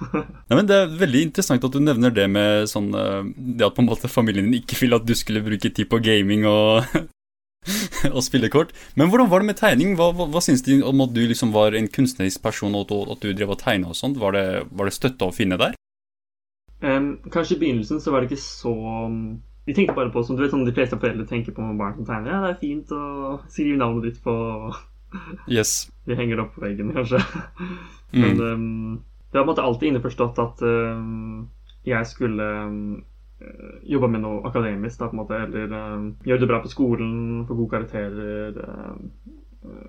ja, 0.48 0.56
men 0.56 0.68
Det 0.68 0.76
er 0.80 0.94
veldig 1.00 1.24
interessant 1.28 1.66
at 1.68 1.76
du 1.76 1.80
nevner 1.84 2.14
det 2.16 2.28
med 2.32 2.70
sånn 2.72 2.88
eh, 2.96 3.32
Det 3.36 3.66
at 3.68 3.76
på 3.76 3.84
en 3.84 3.90
måte 3.90 4.12
familien 4.12 4.48
din 4.48 4.62
ikke 4.62 4.78
ville 4.80 5.00
at 5.00 5.08
du 5.08 5.12
skulle 5.20 5.44
bruke 5.44 5.68
tid 5.68 5.90
på 5.92 6.00
gaming 6.04 6.48
og, 6.48 6.88
og 8.16 8.24
spille 8.26 8.50
kort. 8.52 8.72
Men 8.96 9.10
hvordan 9.10 9.30
var 9.32 9.44
det 9.44 9.50
med 9.52 9.60
tegning? 9.60 9.96
Hva, 10.00 10.12
hva, 10.16 10.30
hva 10.32 10.42
syns 10.44 10.64
du 10.66 10.80
om 10.88 11.04
at 11.06 11.14
du 11.16 11.22
liksom 11.28 11.54
var 11.56 11.76
en 11.78 11.90
kunstnerisk 11.92 12.44
person 12.44 12.76
og 12.78 12.94
at 13.12 13.24
du 13.24 13.34
drev 13.34 13.56
og 13.56 13.62
tegna 13.62 13.92
og 13.92 14.00
sånt? 14.00 14.20
Var 14.22 14.36
det, 14.36 14.46
var 14.72 14.90
det 14.90 14.96
støtte 14.96 15.28
å 15.28 15.36
finne 15.36 15.60
der? 15.60 15.76
Um, 16.80 17.18
kanskje 17.28 17.58
i 17.58 17.62
begynnelsen 17.66 18.00
så 18.00 18.14
var 18.14 18.24
det 18.24 18.30
ikke 18.30 18.40
så 18.40 18.72
De 19.68 19.74
tenkte 19.76 19.98
bare 19.98 20.14
på 20.14 20.22
som 20.24 20.38
du 20.38 20.46
vet, 20.46 20.54
sånn 20.54 20.64
de 20.64 20.72
fleste 20.72 20.96
foreldre 20.96 21.26
tenker 21.28 21.52
på 21.52 21.66
med 21.66 21.80
barn 21.82 21.98
som 21.98 22.08
tegner. 22.08 22.32
Ja, 22.32 22.40
det 22.46 22.56
er 22.56 22.64
fint 22.64 22.96
å 22.96 23.40
skrive 23.52 23.82
navnet 23.82 24.10
ditt 24.10 24.24
på 24.24 24.36
Yes. 25.58 25.90
Vi 26.08 26.18
henger 26.18 26.38
det 26.38 26.46
opp 26.46 26.56
på 26.56 26.64
veggen, 26.64 26.94
kanskje. 26.96 27.22
Men 28.16 28.40
mm. 28.40 28.42
um, 28.42 29.00
det 29.30 29.38
var 29.38 29.44
på 29.44 29.46
en 29.46 29.52
måte 29.52 29.66
alltid 29.66 29.92
innforstått 29.92 30.42
at 30.42 30.62
um, 30.66 31.50
jeg 31.86 32.08
skulle 32.10 32.48
um, 32.66 32.80
jobbe 33.88 34.08
med 34.12 34.24
noe 34.24 34.44
akademisk, 34.48 35.00
da, 35.00 35.10
på 35.10 35.16
en 35.16 35.22
måte, 35.22 35.38
eller 35.46 35.76
um, 35.76 36.08
gjøre 36.28 36.44
det 36.44 36.50
bra 36.50 36.60
på 36.64 36.72
skolen, 36.72 37.14
få 37.48 37.56
gode 37.56 37.74
karakterer. 37.76 38.60
Um, 38.60 39.12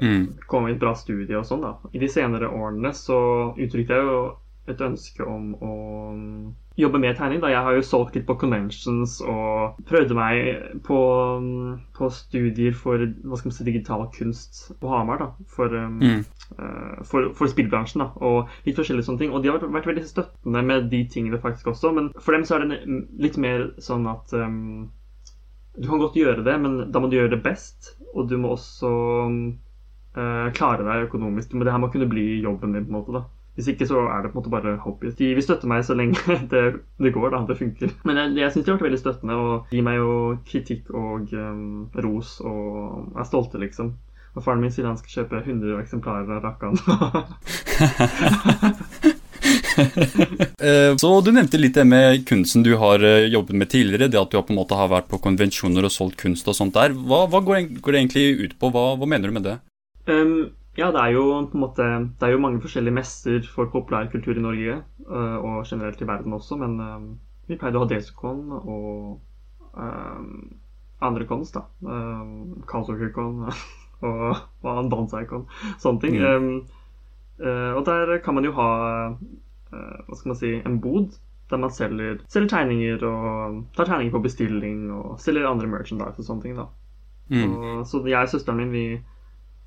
mm. 0.03 0.25
Komme 0.51 0.71
i 0.71 0.77
et 0.77 0.83
bra 0.83 0.95
studie 0.99 1.39
og 1.39 1.47
sånn. 1.49 1.65
da. 1.67 1.75
I 1.93 2.03
de 2.03 2.11
senere 2.11 2.51
årene 2.51 2.95
så 2.97 3.21
uttrykte 3.57 3.99
jeg 3.99 4.07
jo 4.07 4.21
et 4.71 4.83
ønske 4.87 5.27
om 5.27 5.55
å 5.67 5.75
jobbe 6.81 7.01
med 7.03 7.17
tegning. 7.17 7.41
da 7.43 7.51
Jeg 7.53 7.65
har 7.67 7.77
jo 7.77 7.85
solgt 7.87 8.17
litt 8.17 8.27
på 8.29 8.37
conventions 8.41 9.19
og 9.21 9.81
prøvde 9.89 10.17
meg 10.17 10.81
på, 10.87 10.99
på 11.97 12.11
studier 12.15 12.77
for 12.77 13.01
hva 13.01 13.39
skal 13.39 13.51
man 13.51 13.57
si, 13.57 13.67
digital 13.69 14.07
kunst 14.15 14.63
på 14.81 14.93
Hamar. 14.93 15.23
da 15.23 15.29
For, 15.49 15.71
mm. 15.71 16.25
uh, 16.59 17.01
for, 17.07 17.31
for 17.39 17.53
spillbransjen. 17.53 18.05
da 18.05 18.11
Og 18.27 18.51
litt 18.67 18.79
forskjellige 18.79 19.09
sånne 19.09 19.25
ting. 19.25 19.35
Og 19.35 19.43
de 19.43 19.51
har 19.51 19.59
vært, 19.59 19.73
vært, 19.79 19.91
veldig 19.93 20.07
støttende 20.09 20.65
med 20.67 20.91
de 20.93 21.05
tingene 21.13 21.43
faktisk 21.43 21.73
også. 21.75 21.95
Men 21.97 22.13
for 22.19 22.37
dem 22.37 22.47
så 22.49 22.59
er 22.59 22.67
det 22.67 22.81
litt 23.21 23.41
mer 23.41 23.71
sånn 23.83 24.09
at 24.11 24.35
um, 24.37 24.91
du 25.79 25.87
kan 25.89 26.03
godt 26.03 26.19
gjøre 26.19 26.45
det, 26.45 26.57
men 26.61 26.81
da 26.93 27.01
må 27.01 27.09
du 27.09 27.19
gjøre 27.19 27.37
det 27.37 27.45
best. 27.45 27.95
Og 28.15 28.29
du 28.31 28.37
må 28.41 28.57
også 28.57 28.95
uh, 29.31 30.49
klare 30.57 30.87
deg 30.87 31.11
økonomisk. 31.11 31.55
Men 31.55 31.67
det 31.67 31.75
her 31.75 31.83
må 31.83 31.93
kunne 31.93 32.11
bli 32.11 32.41
jobben 32.41 32.75
din. 32.75 32.89
på 32.89 32.95
en 32.95 33.01
måte 33.01 33.19
da 33.19 33.27
hvis 33.59 33.69
ikke 33.73 33.89
så 33.89 34.05
er 34.09 34.23
det 34.23 34.31
på 34.33 34.39
en 34.39 34.41
måte 34.41 34.53
bare 34.53 34.77
hobby. 34.85 35.11
De 35.19 35.33
vil 35.37 35.45
støtte 35.45 35.69
meg 35.71 35.83
så 35.85 35.97
lenge 35.99 36.37
det, 36.53 36.65
det 37.03 37.15
går, 37.15 37.33
da. 37.35 37.43
Det 37.49 37.59
funker. 37.59 37.93
Men 38.09 38.23
jeg, 38.23 38.37
jeg 38.41 38.53
syns 38.53 38.65
de 38.65 38.73
har 38.73 38.79
vært 38.79 38.89
veldig 38.89 39.03
støttende 39.03 39.41
og 39.41 39.75
gir 39.75 39.87
meg 39.87 39.99
jo 39.99 40.13
kritikk 40.49 40.93
og 40.95 41.35
um, 41.35 41.89
ros 42.07 42.39
og 42.45 43.19
er 43.19 43.29
stolte, 43.29 43.61
liksom. 43.63 43.95
Og 44.39 44.45
faren 44.45 44.63
min 44.63 44.71
sier 44.71 44.87
han 44.87 44.99
skal 45.01 45.25
kjøpe 45.25 45.43
100 45.43 45.81
eksemplarer 45.83 46.37
av 46.37 46.45
Rakkan. 46.47 46.79
Eh, 50.61 50.93
så 51.01 51.09
Du 51.25 51.31
nevnte 51.33 51.57
litt 51.57 51.77
det 51.79 51.87
med 51.89 52.27
kunsten 52.29 52.65
du 52.67 52.75
har 52.77 53.01
eh, 53.07 53.31
jobbet 53.33 53.57
med 53.57 53.71
tidligere. 53.73 54.11
Det 54.13 54.19
at 54.21 54.33
du 54.33 54.37
på 54.37 54.53
en 54.53 54.59
måte 54.61 54.77
har 54.77 54.91
vært 54.93 55.09
på 55.09 55.21
konvensjoner 55.23 55.87
og 55.87 55.95
solgt 55.95 56.19
kunst 56.21 56.49
og 56.51 56.57
sånt 56.59 56.77
der. 56.77 56.93
Hva, 56.93 57.23
hva 57.31 57.41
går, 57.41 57.57
det, 57.57 57.81
går, 57.81 57.97
det, 57.97 58.03
egentlig 58.03 58.45
ut 58.45 58.57
på? 58.61 58.69
Hva, 58.75 58.85
hva 59.01 59.09
mener 59.09 59.31
du 59.31 59.37
med 59.39 59.47
det? 59.49 59.57
Um, 60.11 60.51
ja, 60.81 60.89
det 60.95 61.01
er 61.03 61.15
jo 61.15 61.25
på 61.51 61.59
en 61.59 61.65
måte 61.65 61.87
Det 62.19 62.27
er 62.27 62.35
jo 62.35 62.43
mange 62.43 62.63
forskjellige 62.63 62.97
messer 62.97 63.45
for 63.55 63.71
populærkultur 63.73 64.39
i 64.39 64.45
Norge, 64.45 64.79
uh, 65.09 65.37
og 65.39 65.67
generelt 65.69 66.01
i 66.01 66.09
verden 66.09 66.37
også, 66.37 66.57
men 66.61 66.79
uh, 66.81 67.05
vi 67.51 67.59
pleide 67.61 67.77
å 67.79 67.85
ha 67.85 67.91
Desicon 67.91 68.47
og 68.61 69.21
um, 69.75 70.35
andre 71.05 71.27
cons, 71.29 71.53
da. 71.55 71.65
Um, 71.85 72.61
Kalsokukon 72.71 73.47
og, 74.09 74.45
Banzaikon. 74.63 75.49
Sånne 75.83 76.05
ting. 76.05 76.21
Mm. 76.21 76.61
Um, 77.41 77.77
og 77.77 77.87
der 77.89 78.19
kan 78.25 78.37
man 78.37 78.45
jo 78.45 78.53
ha 78.53 78.71
hva 79.71 80.17
skal 80.19 80.33
man 80.33 80.37
si, 80.37 80.49
en 80.67 80.81
bod 80.83 81.15
der 81.51 81.61
man 81.63 81.73
selger, 81.73 82.19
selger, 82.29 82.51
tegninger 82.51 83.05
og 83.07 83.63
tar 83.77 83.89
tegninger 83.89 84.13
på 84.13 84.23
bestilling 84.23 84.91
og 84.93 85.17
selger 85.23 85.49
andre 85.49 85.71
merchandise 85.71 86.21
og 86.21 86.27
sånne 86.27 86.45
ting. 86.45 86.59
da. 86.59 86.67
Mm. 87.31 87.55
Og, 87.55 87.87
så 87.89 88.03
jeg 88.07 88.29
og 88.29 88.33
søsteren 88.33 88.61
min 88.61 88.75
vi 88.75 88.85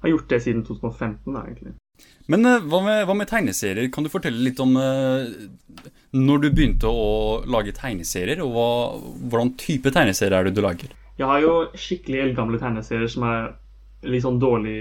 har 0.04 0.14
gjort 0.14 0.30
det 0.30 0.40
siden 0.44 0.64
2015, 0.68 1.34
da, 1.34 1.44
egentlig. 1.48 1.74
Men 2.32 2.46
uh, 2.48 2.60
hva, 2.68 2.80
med, 2.86 3.02
hva, 3.08 3.16
med, 3.18 3.28
tegneserier? 3.30 3.90
Kan 3.94 4.06
du 4.06 4.12
fortelle 4.12 4.40
litt 4.44 4.60
om 4.64 4.76
uh, 4.80 5.26
når 6.16 6.44
du 6.46 6.48
begynte 6.52 6.88
å 6.90 7.42
lage 7.50 7.74
tegneserier, 7.78 8.42
og 8.44 8.54
hva, 8.56 8.70
hvordan 9.32 9.54
type 9.60 9.92
tegneserier 9.94 10.38
er 10.40 10.48
det 10.50 10.56
du 10.58 10.64
lager? 10.64 10.94
Jeg 11.20 11.30
har 11.30 11.44
jo 11.44 11.58
skikkelig 11.78 12.24
eldgamle 12.24 12.58
tegneserier 12.62 13.12
som 13.12 13.26
er 13.28 13.52
litt 14.04 14.24
sånn 14.26 14.40
dårlig 14.42 14.76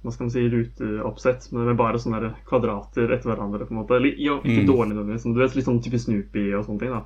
hva 0.00 0.12
skal 0.14 0.24
man 0.28 0.30
si, 0.32 0.44
ruteoppsett, 0.48 1.48
med, 1.52 1.66
med 1.72 1.76
bare 1.80 1.98
sånne 2.00 2.30
kvadrater 2.48 3.10
etter 3.12 3.32
hverandre. 3.32 3.66
på 3.68 3.74
en 3.74 3.80
måte. 3.82 3.98
Litt, 4.00 4.20
jo, 4.22 4.38
ikke 4.40 4.62
Mm. 4.62 4.70
dårlig 4.70 4.94
nødvendigvis, 4.94 5.26
men 5.26 5.34
du 5.34 5.40
vet, 5.42 5.56
litt 5.58 5.66
sånn 5.68 5.82
type 5.84 5.98
Snoopy 6.00 6.46
og 6.56 6.64
sånne 6.68 6.80
ting. 6.80 6.94
da. 6.94 7.02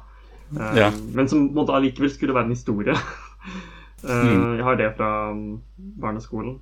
Eh, 0.60 0.76
Ja. 0.78 0.90
Men 1.14 1.26
som 1.28 1.48
på 1.48 1.56
en 1.58 1.66
måte 1.66 1.74
allikevel 1.74 2.10
skulle 2.10 2.34
være 2.36 2.44
en 2.50 2.54
historie. 2.54 2.94
Eh, 4.04 4.12
Mm. 4.12 4.56
Jeg 4.58 4.62
har 4.64 4.76
det 4.76 4.96
fra 4.98 5.30
um, 5.32 5.62
barneskolen. 5.78 6.58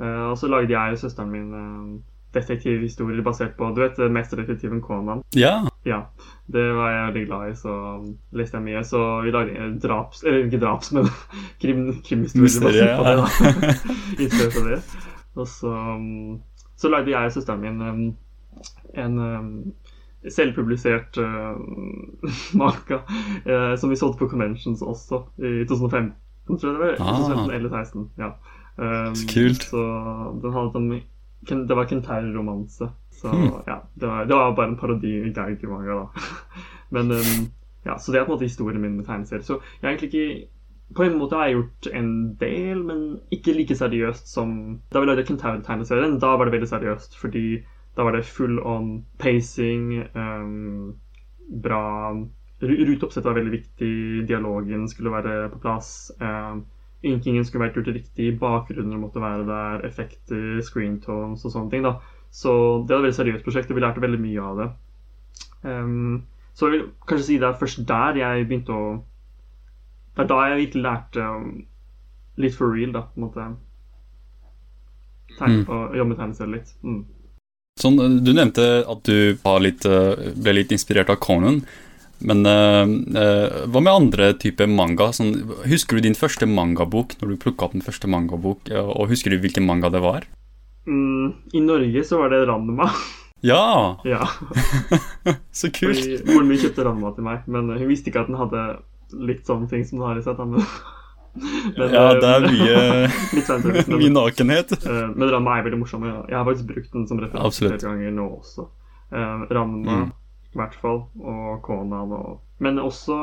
Eh, 0.00 0.24
og 0.30 0.38
så 0.38 0.48
lagde 0.50 0.72
jeg 0.72 0.96
og 0.96 1.02
søsteren 1.02 1.30
min 1.32 2.00
detektivhistorier 2.34 3.24
basert 3.26 3.56
på 3.58 3.72
du 3.74 3.82
vet, 3.82 3.98
mesterdetektiven 4.12 4.80
Conan. 4.84 5.22
Ja. 5.36 5.60
Ja, 5.84 6.00
det 6.52 6.62
var 6.76 6.90
jeg 6.90 7.06
veldig 7.06 7.26
glad 7.26 7.50
i, 7.50 7.54
så 7.56 7.74
leste 8.36 8.58
jeg 8.58 8.66
mye. 8.66 8.82
Så 8.84 9.00
vi 9.24 9.32
lagde 9.34 9.56
en 9.58 9.78
draps... 9.80 10.22
Eller 10.24 10.44
ikke 10.44 10.60
draps, 10.60 10.92
men 10.92 11.08
krim, 11.62 11.86
krimhistorier 12.06 12.60
basert 12.60 12.98
på 12.98 13.06
det. 13.08 13.16
da. 13.16 14.58
Av 14.60 14.68
det. 14.68 14.80
Og 15.40 15.46
så, 15.48 15.70
um, 15.70 16.40
så 16.76 16.90
lagde 16.92 17.10
jeg 17.10 17.30
og 17.30 17.32
søsteren 17.32 17.64
min 17.64 17.80
um, 17.80 18.04
en 18.98 19.18
um, 19.18 19.50
selvpublisert 20.28 21.16
uh, 21.18 21.56
manga 22.60 23.00
uh, 23.46 23.76
som 23.78 23.90
vi 23.90 23.96
solgte 23.96 24.24
på 24.24 24.28
conventions 24.34 24.82
også 24.82 25.22
i 25.38 25.64
2015, 25.70 26.12
tror 26.58 26.66
jeg 26.68 26.74
det 26.74 26.86
var. 26.86 26.96
Ah. 26.98 27.22
2015 27.22 27.54
eller 27.54 27.68
2016. 27.68 28.10
Ja. 28.18 28.32
Um, 28.78 29.14
Så 29.14 29.26
kult. 29.34 29.62
Så 29.62 29.80
den 30.42 30.52
hadde 30.52 30.72
sånn 30.72 31.66
Det 31.66 31.76
var 31.76 31.86
Kentaro-romanse. 31.90 32.90
Så 33.10 33.28
Hmm. 33.30 33.62
ja, 33.66 33.82
det 34.00 34.06
var, 34.08 34.24
det 34.24 34.34
var 34.36 34.54
bare 34.56 34.68
en 34.68 34.76
parodi 34.76 35.32
gag 35.34 35.62
i 35.62 35.66
manga, 35.66 35.94
da. 35.94 36.06
Men 36.90 37.10
um, 37.12 37.50
ja, 37.84 37.96
Så 37.98 38.12
det 38.12 38.20
er 38.20 38.24
på 38.24 38.32
en 38.32 38.36
måte 38.38 38.48
historien 38.48 38.80
min 38.80 38.96
med 38.96 39.06
tegneserier. 39.06 39.42
Så 39.44 39.60
jeg 39.60 39.88
har 39.88 39.90
egentlig 39.96 40.14
ikke 40.14 40.48
På 40.96 41.04
en 41.04 41.18
måte 41.18 41.36
har 41.36 41.46
jeg 41.46 41.54
gjort 41.54 41.86
en 41.94 42.34
del, 42.40 42.80
men 42.82 43.20
ikke 43.30 43.52
like 43.54 43.76
seriøst 43.78 44.26
som 44.26 44.80
Da 44.92 45.00
vi 45.00 45.06
lagde 45.06 45.22
Kentaur-tegneserien, 45.28 46.18
da 46.20 46.32
var 46.36 46.44
det 46.48 46.52
veldig 46.56 46.68
seriøst. 46.68 47.14
Fordi 47.20 47.62
da 47.96 48.02
var 48.02 48.12
det 48.12 48.24
full 48.24 48.58
on 48.58 49.04
pacing, 49.18 50.02
um, 50.16 50.94
bra 51.62 52.12
ru- 52.62 52.84
Ruteoppsettet 52.88 53.24
var 53.24 53.34
veldig 53.38 53.52
viktig, 53.52 54.26
dialogen 54.28 54.88
skulle 54.88 55.10
være 55.12 55.48
på 55.52 55.58
plass. 55.62 56.10
Um, 56.20 56.64
Inkingen 57.06 57.46
skulle 57.48 57.64
vært 57.64 57.78
gjort 57.78 57.94
riktig, 57.94 58.34
bakgrunner 58.40 59.00
måtte 59.00 59.22
være 59.22 59.46
der, 59.48 59.84
effekter, 59.88 60.60
screen 60.64 60.98
tones 61.00 61.44
og 61.46 61.54
sånne 61.54 61.72
ting. 61.72 61.86
da. 61.86 61.96
Så 62.30 62.52
det 62.84 62.94
var 62.94 63.00
et 63.00 63.06
veldig 63.08 63.18
seriøst 63.18 63.46
prosjekt, 63.46 63.70
og 63.72 63.78
vi 63.78 63.84
lærte 63.84 64.02
veldig 64.04 64.20
mye 64.20 64.44
av 64.50 64.60
det. 64.60 64.68
Um, 65.62 66.26
så 66.54 66.68
jeg 66.68 66.76
vil 66.76 66.84
kanskje 67.08 67.26
si 67.26 67.38
det 67.40 67.48
er 67.48 67.58
først 67.60 67.82
der 67.88 68.16
jeg 68.16 68.46
begynte 68.48 68.72
å 68.72 68.84
Det 70.16 70.24
er 70.24 70.28
da 70.28 70.38
jeg 70.48 70.56
virkelig 70.58 70.82
lærte 70.82 71.24
um, 71.24 71.50
litt 72.40 72.56
for 72.56 72.74
real, 72.74 72.92
da, 72.92 73.04
på 73.08 73.20
en 73.20 73.26
måte. 73.28 73.48
Tegne, 75.38 75.64
Mm. 75.64 75.68
Og 75.68 75.96
jobbe 75.96 76.08
med 76.08 76.18
tegneserier 76.18 76.54
litt. 76.58 76.72
Mm. 76.82 77.04
Sånn, 77.80 78.00
du 78.24 78.32
nevnte 78.34 78.64
at 78.82 79.02
du 79.06 79.38
litt, 79.62 79.86
eh, 79.86 80.32
ble 80.36 80.52
litt 80.52 80.72
inspirert 80.74 81.08
av 81.08 81.20
Conan. 81.22 81.62
Men 82.20 82.42
uh, 82.44 82.84
eh, 83.16 83.54
hva 83.72 83.80
med 83.80 83.92
andre 83.94 84.32
typer 84.36 84.68
manga? 84.68 85.10
Sånn, 85.16 85.30
husker 85.70 85.96
du 85.96 86.04
din 86.08 86.18
første 86.18 86.44
mangabok 86.48 87.14
når 87.20 87.32
du 87.32 87.38
plukka 87.46 87.68
opp 87.68 87.72
den 87.78 87.84
første 87.86 88.10
mangabok, 88.10 88.68
og 88.74 89.08
husker 89.12 89.32
du 89.32 89.38
hvilken 89.40 89.64
manga 89.68 89.88
det 89.94 90.02
var? 90.04 90.26
Mm, 90.86 91.32
I 91.56 91.60
Norge 91.64 92.04
så 92.04 92.18
var 92.20 92.32
det 92.32 92.42
Ranma. 92.48 92.90
Ja! 93.40 93.96
ja. 94.04 94.26
Så 95.52 95.70
kult! 95.72 95.96
Fordi 95.96 96.18
Moren 96.28 96.48
min 96.50 96.60
kjøpte 96.60 96.84
Ranma 96.84 97.12
til 97.16 97.24
meg, 97.24 97.46
men 97.48 97.70
hun 97.72 97.88
visste 97.88 98.10
ikke 98.12 98.24
at 98.26 98.28
den 98.32 98.36
hadde 98.40 98.64
litt 99.16 99.46
sånne 99.48 99.68
ting 99.70 99.84
som 99.88 99.98
den 100.00 100.06
har 100.10 100.20
i 100.20 100.24
seg. 100.24 100.40
Men, 100.44 100.60
men, 101.78 101.94
Ja, 101.94 102.04
eh, 102.10 102.20
det 102.20 102.32
er 102.34 102.46
mye, 102.46 102.82
men- 103.64 103.96
mye 103.96 104.12
nakenhet. 104.18 104.76
Eh, 104.80 105.02
men 105.14 105.32
Ranma 105.32 105.56
er 105.58 105.66
veldig 105.70 105.80
morsom. 105.80 106.04
Jeg 106.28 106.36
har 106.36 106.44
faktisk 106.48 106.68
brukt 106.74 106.92
den 106.96 107.08
som 107.08 107.22
referanse 107.22 107.64
flere 107.64 107.80
ganger 107.80 108.16
nå 108.20 108.28
også. 108.42 108.68
Uh, 109.10 109.46
Ranma 109.50 110.00
Mm. 110.04 110.10
I 110.50 110.58
hvert 110.58 110.74
fall, 110.74 111.04
og 111.22 111.62
Conan 111.62 112.12
og 112.12 112.40
Men 112.58 112.78
også 112.78 113.16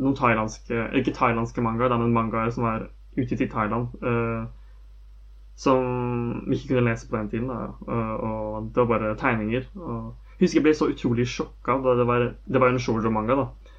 noen 0.00 0.16
thailandske 0.18 0.88
Ikke 0.98 1.12
thailandske 1.14 1.62
mangaer, 1.62 1.92
men 1.98 2.14
mangaer 2.14 2.50
som 2.50 2.64
var 2.64 2.88
utgitt 3.16 3.44
i 3.44 3.50
Thailand. 3.50 3.92
Uh, 4.02 4.48
som 5.54 5.84
vi 6.48 6.56
ikke 6.56 6.72
kunne 6.72 6.88
lese 6.88 7.08
på 7.08 7.16
den 7.16 7.30
tiden. 7.30 7.48
Da. 7.48 7.68
Eh, 7.88 8.14
og 8.28 8.70
det 8.74 8.82
var 8.82 8.86
bare 8.90 9.16
tegninger. 9.16 9.68
Og 9.74 10.14
jeg 10.34 10.46
husker 10.46 10.58
jeg 10.58 10.64
ble 10.66 10.74
så 10.74 10.88
utrolig 10.90 11.26
sjokka 11.30 11.76
da 11.84 11.94
det 11.94 12.06
var 12.08 12.24
Det 12.46 12.60
var 12.60 12.72
en 12.72 12.78
shoujo-manga, 12.82 13.36
da. 13.38 13.74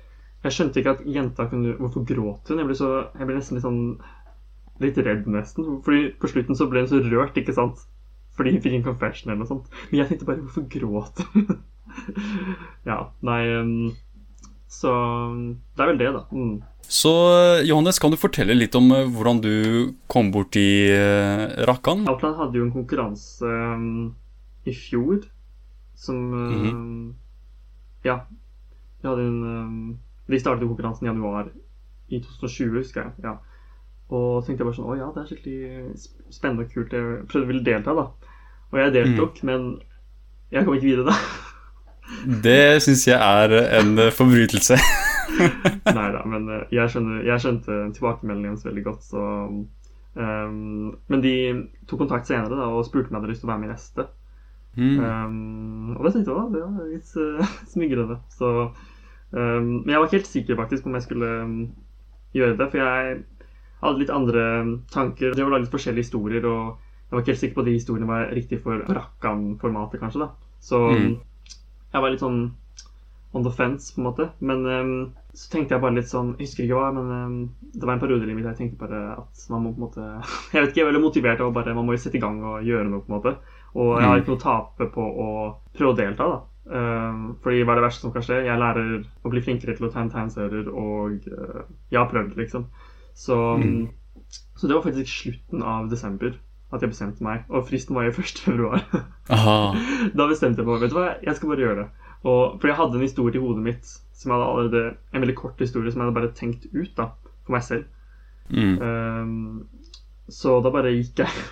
Jeg 0.46 0.56
skjønte 0.56 0.80
ikke 0.80 0.94
at 0.96 1.04
jenta 1.06 1.50
kunne 1.52 1.76
Hvorfor 1.80 2.06
gråt 2.06 2.50
hun? 2.50 2.62
Jeg 2.62 2.70
ble, 2.70 2.78
så, 2.80 2.92
jeg 3.18 3.28
ble 3.28 3.36
nesten 3.36 3.58
litt 3.58 3.66
sånn 3.66 3.82
litt 4.84 4.98
redd, 4.98 5.28
nesten. 5.32 5.82
Fordi 5.84 6.10
på 6.20 6.32
slutten 6.32 6.56
så 6.56 6.68
ble 6.72 6.84
hun 6.84 6.92
så 6.92 7.04
rørt, 7.04 7.38
ikke 7.40 7.56
sant? 7.56 7.86
Fordi 8.36 8.56
hun 8.56 8.64
fikk 8.64 8.80
en 8.80 8.88
confession 8.88 9.32
eller 9.32 9.44
noe 9.44 9.52
sånt. 9.52 9.70
Men 9.90 10.02
jeg 10.02 10.10
tenkte 10.10 10.28
bare 10.28 10.44
hvorfor 10.44 10.68
gråt 10.72 11.24
hun? 11.34 11.58
ja, 12.90 13.00
nei 13.26 13.42
Så 14.72 14.92
det 15.76 15.84
er 15.84 15.92
vel 15.94 16.02
det, 16.02 16.12
da. 16.16 16.24
Mm. 16.32 16.56
Så 16.88 17.12
eh, 17.34 17.66
Johannes, 17.66 18.00
kan 18.00 18.12
du 18.14 18.18
fortelle 18.18 18.54
litt 18.54 18.76
om 18.78 18.92
eh, 18.94 19.08
hvordan 19.10 19.42
du 19.42 19.56
kom 20.12 20.30
borti 20.34 20.92
uh, 20.94 21.48
Rakkan? 21.66 22.06
Outland 22.10 22.38
hadde 22.38 22.60
jo 22.60 22.68
en 22.68 22.74
konkurranse 22.74 23.46
um, 23.46 24.14
i 24.66 24.74
fjor 24.76 25.24
som 25.98 26.20
um, 26.34 27.16
Ja. 28.06 28.26
Vi 29.02 29.10
hadde 29.10 29.26
en 29.26 29.42
um, 29.44 29.98
Vi 30.30 30.40
startet 30.40 30.68
konkurransen 30.68 31.08
i 31.08 31.10
januar 31.10 31.50
i 32.10 32.22
2020, 32.22 32.78
husker 32.78 33.02
jeg. 33.02 33.12
Ja. 33.26 33.38
Og 34.14 34.44
så 34.44 34.52
tenkte 34.52 34.62
jeg 34.62 34.70
bare 34.70 34.78
sånn 34.78 34.92
Å 34.92 35.00
ja, 35.00 35.10
det 35.14 35.24
er 35.24 35.32
skikkelig 35.32 36.34
spennende 36.34 36.68
og 36.68 36.74
kult. 36.74 36.94
Jeg 36.94 37.26
prøvde 37.32 37.50
å 37.50 37.58
å 37.58 37.66
delta, 37.66 37.98
da. 37.98 38.06
Og 38.70 38.80
jeg 38.82 38.94
deltok, 38.94 39.42
men 39.48 39.68
jeg 40.54 40.68
kom 40.68 40.78
ikke 40.78 40.92
videre, 40.92 41.10
da. 41.10 41.18
Det 42.46 42.82
syns 42.84 43.06
jeg 43.08 43.18
er 43.18 43.54
en 43.80 43.98
eh, 44.00 44.14
forbrytelse. 44.14 44.78
Nei 45.98 46.10
da, 46.14 46.22
men 46.30 46.48
eh, 46.54 46.68
jeg, 46.74 46.92
skjønner, 46.94 47.24
jeg 47.26 47.44
skjønte 47.44 47.80
tilbakemeldingen 47.96 48.56
deres 48.56 48.68
veldig 48.68 48.84
godt, 48.86 49.08
så 49.08 49.24
um, 50.16 50.94
Men 51.12 51.24
de 51.24 51.36
tok 51.90 52.06
kontakt 52.06 52.30
senere 52.30 52.54
da, 52.56 52.70
og 52.72 52.86
spurte 52.88 53.10
om 53.10 53.18
jeg 53.18 53.22
hadde 53.22 53.34
lyst 53.34 53.44
til 53.44 53.50
å 53.50 53.54
være 53.54 53.64
med 53.64 53.70
i 53.70 53.74
neste. 53.74 54.08
Mm. 54.76 54.98
Um, 55.00 55.92
og 55.96 56.04
det 56.04 56.14
syntes 56.14 56.30
jeg 56.30 56.36
var 56.36 56.50
det 56.52 56.64
var 56.64 56.90
litt 56.92 57.14
uh, 57.24 57.54
smigrende. 57.72 58.20
Så 58.34 58.52
um, 58.70 59.70
Men 59.84 59.94
jeg 59.94 60.00
var 60.00 60.10
ikke 60.10 60.20
helt 60.20 60.34
sikker 60.34 60.60
faktisk 60.62 60.88
om 60.88 60.98
jeg 60.98 61.08
skulle 61.08 61.32
gjøre 62.36 62.58
det, 62.60 62.72
for 62.72 62.82
jeg 62.82 63.22
hadde 63.82 64.02
litt 64.02 64.12
andre 64.14 64.44
tanker. 64.92 65.36
Det 65.36 65.46
var 65.46 65.62
litt 65.62 65.72
forskjellige 65.74 66.08
historier, 66.08 66.48
og 66.48 66.76
jeg 67.06 67.14
var 67.14 67.24
ikke 67.24 67.34
helt 67.34 67.44
sikker 67.44 67.58
på 67.58 67.64
at 67.64 67.70
de 67.70 67.78
historiene 67.78 68.10
var 68.10 68.34
riktige 68.34 68.64
for 68.64 68.82
Rakkan-formatet, 68.98 70.02
kanskje. 70.02 70.26
da 70.26 70.60
Så 70.60 70.82
Mm. 70.92 71.16
Jeg 71.96 72.04
var 72.04 72.14
litt 72.14 72.24
sånn 72.24 72.42
on 73.36 73.44
the 73.44 73.52
fence, 73.52 73.90
på 73.96 74.00
en 74.00 74.06
måte. 74.08 74.30
Men 74.40 74.62
um, 74.66 74.92
så 75.36 75.50
tenkte 75.52 75.76
jeg 75.76 75.84
bare 75.84 75.98
litt 75.98 76.08
sånn 76.08 76.30
Jeg 76.38 76.46
husker 76.48 76.64
ikke 76.64 76.78
hva, 76.80 76.92
men 76.96 77.10
um, 77.12 77.34
det 77.76 77.84
var 77.84 77.98
en 77.98 78.04
periode 78.04 78.24
i 78.24 78.30
livet 78.30 78.46
jeg 78.48 78.60
tenkte 78.62 78.80
bare 78.80 79.02
at 79.20 79.42
man 79.52 79.66
må 79.66 79.74
på 79.76 79.82
en 79.82 79.86
måte 79.90 80.06
Jeg 80.54 80.62
vet 80.64 80.70
ikke, 80.72 80.80
jeg 80.80 80.86
er 80.86 80.90
veldig 80.94 81.02
motivert 81.04 81.44
av 81.44 81.52
bare 81.58 81.74
Man 81.76 81.88
må 81.90 81.98
jo 81.98 82.04
sette 82.06 82.16
i 82.20 82.24
gang 82.24 82.38
og 82.48 82.64
gjøre 82.64 82.88
noe, 82.94 83.04
på 83.04 83.12
en 83.12 83.18
måte. 83.18 83.34
Og 83.76 83.90
jeg 84.00 84.08
har 84.08 84.22
Mm. 84.22 84.22
ikke 84.22 84.32
noe 84.32 84.40
å 84.40 84.46
tape 84.46 84.88
på 84.96 85.08
å 85.26 85.30
prøve 85.76 85.92
å 85.92 85.98
delta, 86.00 86.30
da. 86.32 86.38
Um, 86.66 87.26
fordi 87.44 87.60
hva 87.66 87.76
er 87.76 87.82
det 87.82 87.86
verste 87.90 88.06
som 88.06 88.14
kan 88.16 88.24
skje? 88.26 88.40
Jeg 88.48 88.58
lærer 88.62 88.96
å 89.28 89.30
bli 89.34 89.44
flinkere 89.44 89.76
til 89.78 89.86
å 89.90 89.92
tegne 89.94 90.14
tegneserier, 90.16 90.72
og 90.72 91.28
uh, 91.28 91.60
jeg 91.92 92.00
har 92.00 92.08
prøvd, 92.10 92.38
liksom. 92.40 92.70
Så, 93.16 93.36
Mm. 93.60 93.90
så 94.56 94.68
det 94.68 94.76
var 94.78 94.86
faktisk 94.88 95.12
slutten 95.12 95.62
av 95.64 95.90
desember 95.92 96.40
at 96.76 96.84
jeg 96.84 96.94
bestemte 96.94 97.26
meg. 97.26 97.44
Og 97.50 97.68
fristen 97.70 97.98
var 97.98 98.08
jo 98.08 98.16
1. 98.22 98.42
februar. 98.46 98.86
Da 99.28 100.28
bestemte 100.30 100.62
jeg 100.62 100.70
meg 100.70 100.84
vet 100.84 100.94
du 100.94 100.98
hva, 101.00 101.12
jeg 101.24 101.38
skal 101.38 101.54
bare 101.54 101.66
gjøre 101.66 101.80
det. 101.84 101.88
Og, 102.26 102.58
for 102.60 102.70
jeg 102.72 102.78
hadde 102.80 102.98
en 102.98 103.06
historie 103.06 103.38
i 103.38 103.44
hodet 103.44 103.64
mitt 103.66 103.92
som 104.16 104.32
jeg 104.32 104.40
hadde 104.40 104.48
allerede, 104.50 104.96
en 105.14 105.22
veldig 105.26 105.38
kort 105.38 105.60
historie 105.62 105.92
som 105.92 106.02
jeg 106.02 106.08
hadde 106.08 106.18
bare 106.18 106.34
tenkt 106.38 106.66
ut 106.74 106.94
da, 106.98 107.10
for 107.46 107.56
meg 107.58 107.66
selv. 107.68 107.86
Mm. 108.50 108.76
Um, 108.82 109.90
så 110.32 110.60
da 110.64 110.72
bare 110.74 110.94
gikk 110.96 111.22
jeg 111.22 111.46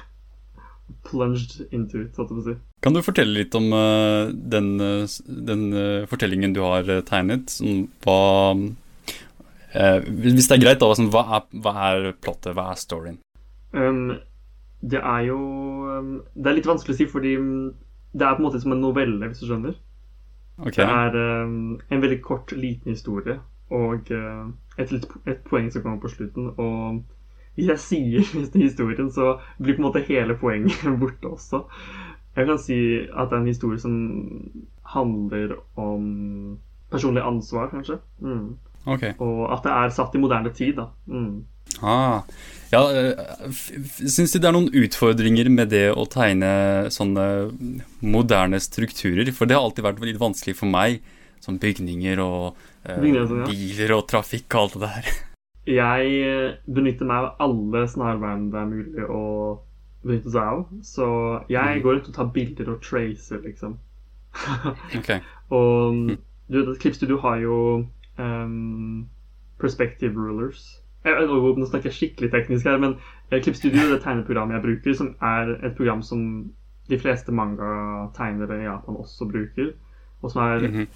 plunged 1.07 1.67
into 1.71 2.01
it, 2.01 2.15
holdt 2.17 2.31
jeg 2.31 2.37
på 2.37 2.41
å 2.41 2.47
si. 2.47 2.55
Kan 2.83 2.95
du 2.95 3.03
fortelle 3.05 3.35
litt 3.35 3.55
om 3.57 3.69
uh, 3.71 4.31
den, 4.31 4.73
eh, 4.83 5.17
den 5.49 5.67
uh, 5.75 6.07
fortellingen 6.09 6.55
du 6.55 6.61
har 6.65 6.89
tegnet? 7.07 7.53
Som, 7.53 7.85
hva 8.03 8.17
uh, 8.57 9.99
Hvis 10.03 10.49
det 10.49 10.57
er 10.57 10.63
greit, 10.63 10.81
da, 10.81 10.91
sånn, 10.97 11.11
hva, 11.13 11.23
er, 11.39 11.47
hva 11.63 11.75
er 11.91 12.09
plottet? 12.19 12.53
Hva 12.57 12.71
er 12.73 12.81
storyen? 12.81 13.19
Um, 13.73 14.17
det 14.91 14.99
er 14.99 15.19
jo 15.29 15.39
um, 15.99 16.13
Det 16.35 16.49
er 16.49 16.57
litt 16.57 16.67
vanskelig 16.67 16.95
å 16.95 16.99
si, 16.99 17.07
fordi 17.07 17.37
um, 17.39 17.71
det 18.13 18.27
er 18.27 18.35
på 18.35 18.43
en 18.43 18.47
måte 18.49 18.61
som 18.61 18.75
en 18.75 18.83
novelle, 18.83 19.29
hvis 19.29 19.41
du 19.41 19.47
skjønner. 19.47 19.77
Okay. 20.59 20.83
Det 20.83 20.85
er 20.85 21.43
um, 21.45 21.79
en 21.89 22.03
veldig 22.03 22.19
kort, 22.21 22.51
liten 22.51 22.93
historie 22.93 23.39
og 23.73 24.11
uh, 24.13 24.49
et, 24.77 24.91
et 25.25 25.39
poeng 25.47 25.71
som 25.73 25.81
kommer 25.81 26.01
på 26.03 26.11
slutten. 26.13 26.51
Og 26.61 26.99
hvis 27.55 27.71
jeg 27.71 27.79
sier 27.79 28.33
den 28.53 28.67
historien, 28.67 29.09
så 29.11 29.37
blir 29.57 29.77
på 29.77 29.81
en 29.81 29.87
måte 29.87 30.03
hele 30.05 30.37
poenget 30.37 30.83
borte 31.01 31.31
også. 31.31 31.63
Jeg 32.35 32.49
kan 32.49 32.59
si 32.61 32.77
at 33.05 33.29
det 33.29 33.37
er 33.37 33.41
en 33.41 33.49
historie 33.49 33.79
som 33.79 33.95
handler 34.93 35.55
om 35.79 36.05
personlig 36.91 37.21
ansvar, 37.25 37.69
kanskje. 37.69 37.99
Mm. 38.19 38.55
Ok. 38.85 39.09
Og 39.23 39.41
at 39.53 39.65
det 39.65 39.73
er 39.73 39.95
satt 39.95 40.15
i 40.15 40.21
moderne 40.21 40.53
tid, 40.55 40.77
da. 40.79 40.89
Mm. 41.07 41.43
Ah, 41.81 42.21
Ja, 42.73 42.81
Syns 43.53 44.33
du 44.33 44.39
det 44.41 44.47
er 44.49 44.55
noen 44.55 44.71
utfordringer 44.73 45.49
med 45.53 45.69
det 45.73 45.87
å 45.93 46.05
tegne 46.09 46.89
sånne 46.93 47.25
moderne 48.01 48.59
strukturer? 48.61 49.29
For 49.35 49.49
det 49.49 49.57
har 49.57 49.65
alltid 49.67 49.85
vært 49.85 50.01
litt 50.05 50.21
vanskelig 50.21 50.57
for 50.57 50.71
meg. 50.73 51.03
Sånn 51.43 51.59
bygninger 51.61 52.21
og 52.23 52.55
uh, 52.87 53.45
biler 53.45 53.93
og 53.97 54.07
trafikk 54.09 54.47
og 54.55 54.61
alt 54.63 54.77
det 54.79 54.83
der. 54.87 55.13
Jeg 55.79 56.57
benytter 56.65 57.07
meg 57.07 57.23
av 57.23 57.45
alle 57.45 57.85
snarveiene 57.87 58.49
det 58.51 58.59
er 58.59 58.67
mulig 58.67 59.05
å 59.07 59.23
benytte 60.03 60.33
seg 60.33 60.43
av. 60.43 60.63
Så 60.83 61.07
jeg 61.47 61.79
mm. 61.79 61.83
går 61.85 61.99
ut 61.99 62.09
og 62.09 62.15
tar 62.17 62.31
bilder 62.35 62.71
og 62.73 62.81
tracer, 62.83 63.39
liksom. 63.45 63.77
okay. 64.97 65.21
Og 65.53 65.95
mm. 65.95 66.17
du, 66.51 66.59
Klippstudio 66.81 67.21
har 67.23 67.39
jo 67.43 67.57
um, 68.17 69.09
perspective 69.59 70.13
rulers. 70.15 70.79
Jeg, 71.03 71.27
nå 71.27 71.65
snakker 71.67 71.89
jeg 71.89 71.97
skikkelig 71.97 72.31
teknisk 72.31 72.65
her, 72.65 72.77
men 72.79 72.95
Klippstudio 73.31 73.81
er 73.81 73.95
det 73.95 74.03
tegneprogrammet 74.05 74.55
jeg 74.55 74.63
bruker, 74.63 74.93
som 74.95 75.15
er 75.21 75.55
et 75.65 75.75
program 75.75 76.01
som 76.01 76.51
de 76.89 76.99
fleste 76.99 77.31
manga-tegnere 77.31 78.61
i 78.61 78.67
Japan 78.67 78.99
også 78.99 79.27
bruker, 79.31 79.73
og 80.21 80.31
som 80.31 80.41
er 80.41 80.59
mm 80.59 80.73
-hmm. 80.73 80.87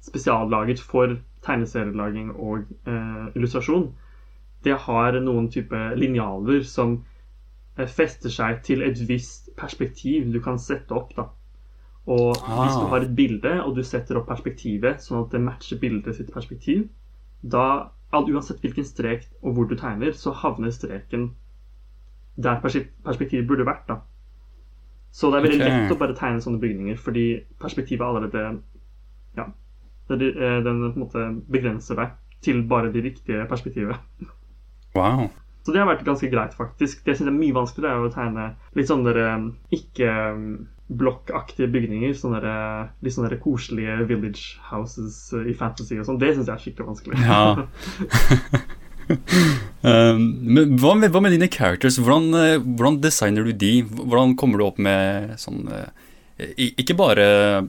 spesiallaget 0.00 0.80
for 0.80 1.16
tegneserielaging 1.42 2.30
og 2.36 2.58
eh, 2.86 3.26
illustrasjon. 3.36 3.94
Det 4.64 4.78
har 4.78 5.20
noen 5.20 5.50
type 5.50 5.94
linjaler 5.96 6.62
som 6.62 7.04
Eh, 7.80 7.88
fester 7.88 8.32
seg 8.32 8.62
til 8.66 8.82
et 8.84 8.98
visst 9.08 9.50
perspektiv 9.58 10.32
du 10.32 10.40
kan 10.42 10.58
sette 10.58 10.94
opp. 10.94 11.14
da. 11.16 11.28
Og 12.08 12.32
ah. 12.32 12.62
hvis 12.62 12.78
du 12.78 12.86
har 12.90 13.04
et 13.04 13.16
bilde, 13.16 13.52
og 13.64 13.76
du 13.76 13.82
setter 13.84 14.18
opp 14.18 14.28
perspektivet 14.30 15.02
sånn 15.04 15.24
at 15.24 15.34
det 15.34 15.42
matcher 15.44 15.80
bildet 15.82 16.16
sitt 16.16 16.32
perspektiv, 16.32 16.86
da, 17.40 17.90
uansett 18.12 18.62
hvilken 18.64 18.86
strek 18.86 19.26
og 19.42 19.54
hvor 19.56 19.68
du 19.68 19.76
tegner, 19.78 20.16
så 20.16 20.32
havner 20.34 20.72
streken 20.74 21.30
der 22.40 22.60
perspektivet 22.62 23.46
burde 23.48 23.66
vært. 23.68 23.86
da. 23.88 24.00
Så 25.12 25.30
det 25.30 25.40
er 25.40 25.46
veldig 25.46 25.60
okay. 25.60 25.76
lett 25.76 25.92
å 25.94 25.98
bare 26.00 26.16
tegne 26.18 26.42
sånne 26.42 26.62
bygninger, 26.62 26.98
fordi 26.98 27.26
perspektivet 27.60 28.06
allerede 28.06 28.60
Ja. 29.36 29.46
Den, 30.08 30.20
eh, 30.22 30.58
den 30.64 30.80
på 30.92 30.98
en 30.98 31.04
måte 31.04 31.24
begrenser 31.46 31.94
deg 31.94 32.16
til 32.42 32.64
bare 32.66 32.90
de 32.92 33.02
riktige 33.02 33.46
perspektivet. 33.46 33.96
Wow. 34.94 35.28
Så 35.62 35.72
det 35.72 35.78
har 35.78 35.86
vært 35.86 36.04
ganske 36.04 36.30
greit, 36.30 36.54
faktisk. 36.56 37.04
Det 37.04 37.12
jeg 37.12 37.20
syns 37.20 37.28
er 37.28 37.36
mye 37.36 37.54
vanskeligere, 37.54 37.94
er 37.94 38.08
å 38.08 38.14
tegne 38.14 38.46
litt 38.74 38.88
sånne 38.88 39.12
um, 39.36 40.66
ikke-blokkaktige 40.90 41.68
um, 41.68 41.72
bygninger. 41.72 42.12
Sånne 42.18 42.42
der, 42.44 42.90
litt 43.04 43.14
sånne 43.14 43.30
der 43.32 43.40
koselige 43.42 43.96
village 44.08 44.58
houses 44.70 45.30
uh, 45.32 45.46
i 45.46 45.54
fantasy 45.54 45.98
og 46.00 46.06
sånn. 46.08 46.20
Det 46.20 46.34
syns 46.34 46.50
jeg 46.50 46.54
er 46.56 46.64
skikkelig 46.64 46.88
vanskelig. 46.90 47.14
Ja. 47.24 47.44
um, 49.86 50.26
men 50.42 50.76
hva 50.82 50.94
med, 50.98 51.10
hva 51.14 51.22
med, 51.24 51.34
dine 51.36 51.50
characters? 51.50 52.00
Hvordan, 52.02 52.30
uh, 52.34 52.58
hvordan, 52.60 53.00
designer 53.04 53.46
du 53.46 53.52
de? 53.52 53.74
Hvordan 53.86 54.36
kommer 54.40 54.60
du 54.60 54.66
opp 54.66 54.78
med 54.82 55.36
sånn 55.40 55.68
Ikke 56.56 56.96
bare 56.96 57.24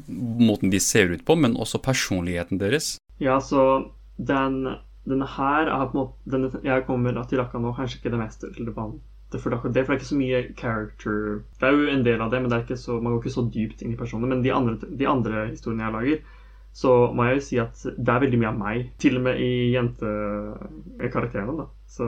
måten 0.10 0.72
de 0.72 0.80
ser 0.80 1.12
ut 1.12 1.26
på, 1.28 1.36
men 1.36 1.58
også 1.60 1.82
personligheten 1.84 2.62
deres? 2.62 2.96
Ja, 3.22 3.40
så 3.44 3.92
den 4.18 4.64
denne 5.08 5.26
her 5.26 5.66
er 5.66 5.88
på 5.90 5.96
en 5.96 6.00
måte, 6.02 6.18
denne, 6.30 6.50
Jeg 6.64 6.86
kommer 6.86 7.16
til 7.26 7.42
akkurat 7.42 7.64
nå 7.64 7.74
kanskje 7.74 7.98
ikke 8.00 8.12
det 8.14 8.20
mest 8.22 8.44
relevante 8.46 9.02
for 9.02 9.21
det, 9.32 9.40
for 9.40 9.54
det 9.56 9.82
er 9.82 9.96
ikke 9.96 10.06
så 10.10 10.18
mye 10.20 10.42
character 10.60 11.42
Det 11.60 11.68
er 11.68 11.72
jo 11.76 11.88
en 11.92 12.06
del 12.06 12.22
av 12.22 12.32
det, 12.34 12.42
men 12.42 12.52
det 12.52 12.58
er 12.58 12.66
ikke 12.66 12.80
så, 12.80 13.00
man 13.00 13.14
går 13.14 13.24
ikke 13.24 13.34
så 13.38 13.48
dypt 13.54 13.82
inn 13.82 13.96
i 13.96 14.00
personene. 14.00 14.30
Men 14.34 14.44
de 14.44 14.54
andre, 14.54 14.76
de 15.00 15.08
andre 15.08 15.48
historiene 15.50 15.88
jeg 15.88 15.96
lager, 15.96 16.22
så 16.74 16.92
må 17.16 17.28
jeg 17.28 17.38
jo 17.38 17.46
si 17.48 17.60
at 17.64 17.82
det 17.98 18.14
er 18.14 18.24
veldig 18.26 18.40
mye 18.42 18.52
av 18.52 18.60
meg. 18.60 18.86
Til 19.02 19.20
og 19.20 19.26
med 19.28 19.42
i 19.44 19.52
jentekarakterene, 19.74 21.58
da. 21.60 21.68
Så 21.92 22.08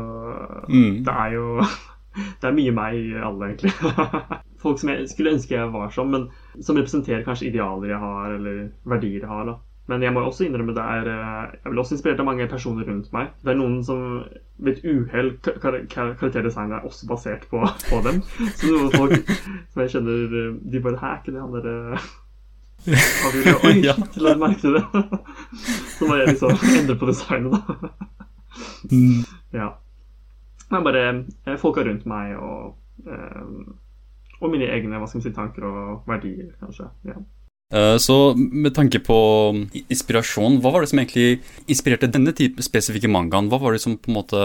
mm. 0.70 1.04
det 1.08 1.18
er 1.26 1.36
jo 1.38 1.50
Det 2.14 2.46
er 2.46 2.54
mye 2.54 2.72
meg 2.78 2.96
i 3.00 3.14
alle, 3.18 3.48
egentlig. 3.50 3.72
Folk 4.64 4.78
som 4.80 4.92
jeg 4.92 5.08
skulle 5.10 5.34
ønske 5.34 5.56
jeg 5.56 5.72
var 5.74 5.90
som, 5.92 6.12
men 6.14 6.28
som 6.62 6.78
representerer 6.78 7.24
kanskje 7.26 7.50
idealer 7.50 7.90
jeg 7.90 8.04
har, 8.04 8.36
eller 8.38 8.60
verdier 8.88 9.24
jeg 9.24 9.32
har. 9.32 9.48
da 9.50 9.58
men 9.92 10.04
jeg 10.04 10.14
må 10.16 10.22
også 10.24 10.46
innrømme 10.46 10.74
det 10.76 10.84
er 10.84 11.08
eh, 11.12 11.56
Jeg 11.58 11.72
blir 11.72 11.82
også 11.82 11.98
inspirert 11.98 12.22
av 12.24 12.28
mange 12.30 12.48
personer 12.48 12.88
rundt 12.88 13.10
meg. 13.16 13.34
Det 13.44 13.52
er 13.52 13.60
noen 13.60 13.82
som 13.84 14.24
ved 14.64 14.78
et 14.78 14.86
uhell 14.88 15.34
Karakterdesignet 15.44 16.78
er 16.78 16.88
også 16.88 17.08
basert 17.10 17.48
på, 17.52 17.60
på, 17.90 18.00
dem. 18.06 18.22
Så 18.56 18.72
noen 18.72 18.94
folk 18.94 19.34
som 19.74 19.84
jeg 19.84 19.94
kjenner 19.98 20.38
eh, 20.40 20.54
De 20.72 20.84
bare 20.86 21.02
Hæ, 21.02 21.10
er 21.10 21.20
ikke 21.20 21.36
det 21.36 21.44
han 21.44 21.58
derre 21.58 22.04
Oi, 23.68 23.78
ja. 23.80 23.94
la 24.20 24.34
jeg 24.34 24.40
merke 24.42 24.72
det. 24.76 24.82
Så 25.96 26.08
må 26.08 26.18
jeg 26.20 26.34
liksom 26.34 26.66
endre 26.80 26.98
på 27.00 27.08
designet, 27.08 27.54
da. 27.56 27.92
Mm. 28.92 29.22
Ja. 29.56 29.70
Men 30.72 30.88
bare 30.88 31.06
eh, 31.12 31.60
folka 31.60 31.86
rundt 31.88 32.04
meg 32.08 32.36
og 32.40 32.76
Og 34.44 34.52
mine 34.52 34.68
egne 34.68 35.00
hva 35.00 35.08
skal 35.08 35.22
man 35.22 35.28
si, 35.28 35.32
tanker 35.36 35.68
og 35.68 36.12
verdier, 36.12 36.52
kanskje. 36.60 36.92
ja 37.08 37.20
Eh, 37.20 37.43
så 37.98 38.16
med 38.38 38.74
tanke 38.76 39.00
på 39.02 39.18
inspirasjon, 39.74 40.60
hva 40.62 40.74
var 40.76 40.84
det 40.84 40.92
som 40.92 41.00
egentlig 41.02 41.40
inspirerte 41.66 42.12
denne 42.12 42.34
type 42.38 42.62
spesifikke 42.62 43.10
mangaen? 43.10 43.50
Hva 43.50 43.58
var 43.62 43.74
det 43.74 43.82
som 43.82 43.96
på 43.98 44.12
en 44.12 44.18
måte 44.20 44.42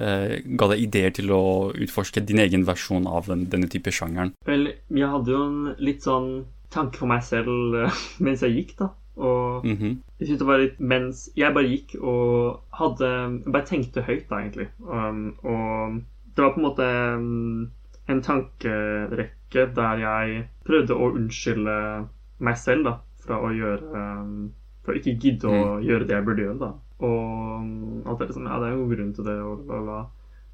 uh, 0.00 0.36
ga 0.44 0.70
deg 0.72 0.84
ideer 0.86 1.12
til 1.16 1.32
å 1.34 1.42
utforske 1.74 2.22
din 2.26 2.40
egen 2.42 2.64
versjon 2.68 3.08
av 3.10 3.28
den, 3.30 3.46
denne 3.52 3.68
type 3.72 3.92
sjangeren? 3.94 4.32
Vel, 4.48 4.72
jeg 4.88 5.12
hadde 5.12 5.34
jo 5.34 5.42
en 5.44 5.60
litt 5.82 6.06
sånn 6.06 6.30
tanke 6.72 7.02
for 7.02 7.10
meg 7.10 7.24
selv 7.26 7.76
uh, 7.76 8.02
mens 8.24 8.44
jeg 8.46 8.56
gikk, 8.56 8.78
da. 8.80 8.92
Og 9.20 9.66
mm 9.66 9.76
-hmm. 9.76 9.96
jeg 10.18 10.26
syntes 10.26 10.38
det 10.38 10.46
var 10.46 10.58
litt 10.58 10.78
Mens 10.80 11.30
jeg 11.36 11.54
bare 11.54 11.68
gikk 11.68 11.94
og 12.00 12.60
hadde 12.72 13.42
Bare 13.52 13.66
tenkte 13.66 14.02
høyt, 14.02 14.30
da, 14.30 14.36
egentlig. 14.36 14.68
Um, 14.80 15.34
og 15.42 16.00
det 16.36 16.44
var 16.44 16.52
på 16.54 16.60
en 16.60 16.68
måte 16.68 16.86
um, 17.16 17.70
en 18.08 18.22
tankerekke 18.22 19.66
der 19.74 19.98
jeg 19.98 20.48
prøvde 20.64 20.94
å 20.94 21.10
unnskylde 21.10 22.06
meg 22.40 22.58
selv 22.60 22.86
da, 22.88 22.94
fra 23.24 23.40
å 23.44 23.50
gjøre 23.54 24.04
um, 24.20 24.48
For 24.84 24.94
å 24.94 25.00
ikke 25.00 25.18
gidde 25.20 25.50
å 25.50 25.58
mm. 25.58 25.82
gjøre 25.86 26.06
det 26.08 26.16
jeg 26.16 26.26
burde 26.26 26.46
gjøre. 26.46 26.60
da. 26.60 26.70
Og 27.04 27.18
um, 27.60 28.00
alt 28.06 28.22
det 28.22 28.30
liksom, 28.30 28.48
ja, 28.48 28.60
det 28.62 28.70
er 28.70 28.78
jo 28.78 28.88
grunn 28.90 29.12
til 29.16 29.28
det. 29.28 29.36
og 29.44 29.66
bla, 29.68 29.82
bla. 29.84 30.00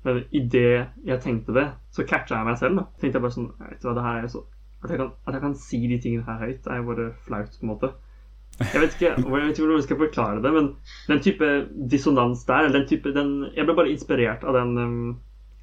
Men 0.07 0.23
idet 0.31 0.67
jeg 1.07 1.23
tenkte 1.23 1.55
det, 1.55 1.67
så 1.95 2.07
catcha 2.07 2.41
jeg 2.41 2.49
meg 2.49 2.59
selv. 2.61 2.81
da. 2.81 2.87
Tenkte 3.01 3.19
jeg 3.19 3.27
bare 3.27 3.37
sånn, 3.37 3.53
vet 3.63 3.83
du 3.83 3.89
hva, 3.89 3.95
det 3.99 4.07
her 4.07 4.19
er 4.25 4.33
så, 4.35 4.43
at 4.83 4.93
jeg, 4.93 5.01
kan, 5.01 5.15
at 5.27 5.39
jeg 5.39 5.45
kan 5.47 5.57
si 5.59 5.81
de 5.91 6.01
tingene 6.03 6.27
her 6.27 6.43
høyt, 6.43 6.67
er 6.67 6.83
jo 6.83 6.91
bare 6.91 7.07
flaut. 7.27 7.55
på 7.55 7.67
en 7.67 7.73
måte. 7.73 7.93
Jeg 8.57 8.81
vet 8.81 8.95
ikke, 8.95 9.09
jeg 9.11 9.17
vet 9.21 9.51
ikke 9.51 9.65
hvordan 9.67 9.81
jeg 9.81 9.85
skal 9.85 9.99
forklare 10.01 10.43
det, 10.45 10.53
men 10.55 10.69
den 11.11 11.19
type 11.21 11.49
dissonans 11.93 12.45
der 12.49 12.71
den 12.73 12.87
type, 12.89 13.13
den, 13.13 13.51
Jeg 13.57 13.67
ble 13.67 13.75
bare 13.77 13.91
inspirert 13.93 14.47
av 14.49 14.57
den 14.57 14.79
um, 14.79 15.11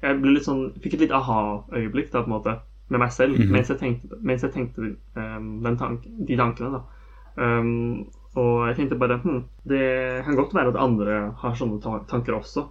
Jeg 0.02 0.20
ble 0.22 0.36
litt 0.36 0.46
sånn, 0.46 0.68
fikk 0.78 0.94
et 0.94 1.02
litt 1.06 1.16
aha-øyeblikk 1.16 2.12
da, 2.12 2.22
på 2.22 2.30
en 2.30 2.36
måte 2.36 2.54
med 2.88 3.00
meg 3.00 3.12
selv 3.12 3.36
mm 3.36 3.42
-hmm. 3.42 3.52
mens 3.52 3.70
jeg 3.70 3.78
tenkte, 3.78 4.16
mens 4.20 4.42
jeg 4.42 4.52
tenkte 4.52 4.96
um, 5.16 5.76
tank, 5.78 6.04
de 6.28 6.36
tankene. 6.36 6.80
Um, 7.36 8.06
og 8.34 8.66
jeg 8.68 8.76
tenkte 8.76 8.98
bare 8.98 9.20
hm, 9.22 9.44
det 9.68 10.24
kan 10.24 10.36
godt 10.36 10.54
være 10.54 10.68
at 10.68 10.76
andre 10.76 11.34
har 11.38 11.54
sånne 11.54 12.04
tanker 12.08 12.34
også. 12.34 12.66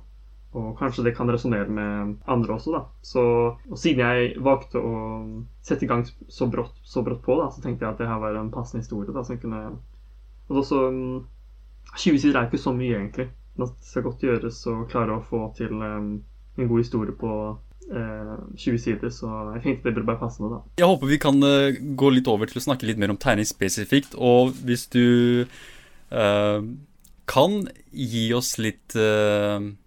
Og 0.54 0.78
kanskje 0.78 1.04
det 1.04 1.15
kan 1.17 1.32
resonnere 1.32 1.69
med 1.69 2.15
andre 2.28 2.54
også, 2.54 2.71
da. 2.71 2.82
Så, 3.02 3.21
og 3.69 3.78
siden 3.78 3.99
jeg 3.99 4.36
valgte 4.38 4.78
å 4.78 4.97
sette 5.65 5.86
i 5.86 5.88
gang 5.89 6.06
så 6.30 6.47
brått, 6.47 6.76
så 6.84 7.02
brått 7.02 7.23
på, 7.26 7.38
da, 7.39 7.49
så 7.49 7.62
tenkte 7.62 7.86
jeg 7.86 7.93
at 7.93 7.97
det 7.97 8.08
her 8.08 8.19
var 8.21 8.38
en 8.38 8.52
passende 8.52 8.84
historie. 8.84 9.13
da, 9.13 9.23
som 9.23 9.39
kunne... 9.41 9.63
Og 10.49 10.60
også, 10.62 10.91
20 11.97 12.19
sider 12.19 12.39
er 12.39 12.45
ikke 12.45 12.62
så 12.62 12.73
mye, 12.73 12.99
egentlig. 12.99 13.32
Det 13.58 13.69
skal 13.82 14.06
godt 14.06 14.21
gjøres 14.23 14.62
å 14.69 14.84
klare 14.91 15.17
å 15.17 15.26
få 15.26 15.47
til 15.58 15.73
um, 15.73 16.13
en 16.58 16.69
god 16.69 16.84
historie 16.84 17.15
på 17.17 17.32
20 17.89 18.74
eh, 18.74 18.80
sider, 18.80 19.12
så 19.13 19.30
jeg 19.56 19.63
tenkte 19.65 19.89
det 19.89 19.96
burde 19.98 20.08
bare 20.08 20.22
passe 20.22 20.43
med 20.43 20.56
da. 20.56 20.62
Jeg 20.80 20.89
håper 20.89 21.12
vi 21.12 21.19
kan 21.22 21.43
uh, 21.43 21.76
gå 22.00 22.10
litt 22.15 22.30
over 22.32 22.50
til 22.50 22.62
å 22.62 22.65
snakke 22.69 22.88
litt 22.89 23.02
mer 23.02 23.13
om 23.13 23.19
tegning 23.19 23.48
spesifikt. 23.50 24.15
Og 24.15 24.56
hvis 24.67 24.88
du 24.93 25.06
uh, 26.13 26.60
kan 27.30 27.63
gi 27.91 28.28
oss 28.36 28.56
litt 28.62 28.96
uh, 29.00 29.60
Eh, 29.60 29.83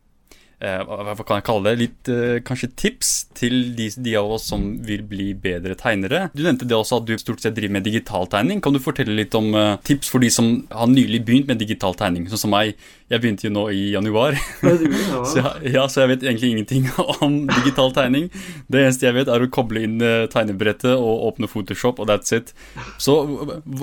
hva 0.56 1.12
kan 1.20 1.36
jeg 1.36 1.44
kalle 1.44 1.68
det, 1.68 1.76
litt 1.82 2.08
eh, 2.08 2.38
kanskje 2.44 2.70
tips 2.80 3.10
til 3.36 3.74
de, 3.76 3.90
de, 3.92 4.14
av 4.16 4.30
oss 4.38 4.46
som 4.48 4.62
vil 4.86 5.02
bli 5.04 5.34
bedre 5.36 5.74
tegnere. 5.76 6.30
Du 6.32 6.40
nevnte 6.46 6.64
det 6.64 6.76
også 6.76 7.02
at 7.02 7.08
du 7.08 7.12
stort 7.20 7.42
sett 7.44 7.56
driver 7.58 7.74
med 7.76 7.84
digitaltegning. 7.84 8.62
Kan 8.64 8.72
du 8.72 8.80
fortelle 8.80 9.12
litt 9.12 9.36
om 9.36 9.50
uh, 9.52 9.76
tips 9.84 10.08
for 10.08 10.24
de 10.24 10.30
som 10.32 10.48
har 10.72 10.88
nylig 10.88 11.20
begynt 11.26 11.50
med 11.50 11.60
digital 11.60 11.96
tegning, 11.98 12.24
sånn 12.32 12.46
som 12.46 12.54
meg? 12.56 12.72
Jeg 13.12 13.22
begynte 13.22 13.46
jo 13.46 13.52
nå 13.52 13.66
i 13.70 13.82
januar, 13.92 14.38
så, 15.28 15.42
jeg, 15.42 15.74
ja, 15.74 15.84
så 15.92 16.02
jeg 16.02 16.14
vet 16.14 16.24
egentlig 16.24 16.54
ingenting 16.54 16.88
om 17.26 17.36
digital 17.50 17.92
tegning. 17.94 18.30
Det 18.72 18.80
eneste 18.80 19.10
jeg 19.10 19.18
vet, 19.18 19.28
er 19.28 19.44
å 19.44 19.50
koble 19.52 19.84
inn 19.84 20.00
tegnebrettet 20.32 20.94
og 20.96 21.26
åpne 21.28 21.50
Photoshop, 21.52 22.00
og 22.00 22.08
that's 22.08 22.32
it. 22.34 22.54
Så 23.02 23.18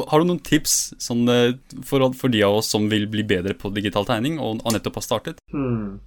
har 0.10 0.18
du 0.18 0.26
noen 0.26 0.42
tips 0.42 0.96
sånn, 1.02 1.30
for, 1.86 2.10
for, 2.18 2.34
de 2.34 2.42
av 2.44 2.58
oss 2.64 2.74
som 2.74 2.90
vil 2.90 3.06
bli 3.14 3.24
bedre 3.30 3.54
på 3.54 3.72
digital 3.78 4.10
tegning, 4.10 4.42
og, 4.42 4.66
og 4.66 4.76
nettopp 4.76 5.00
har 5.00 5.08
startet? 5.12 5.46
Hmm 5.54 6.02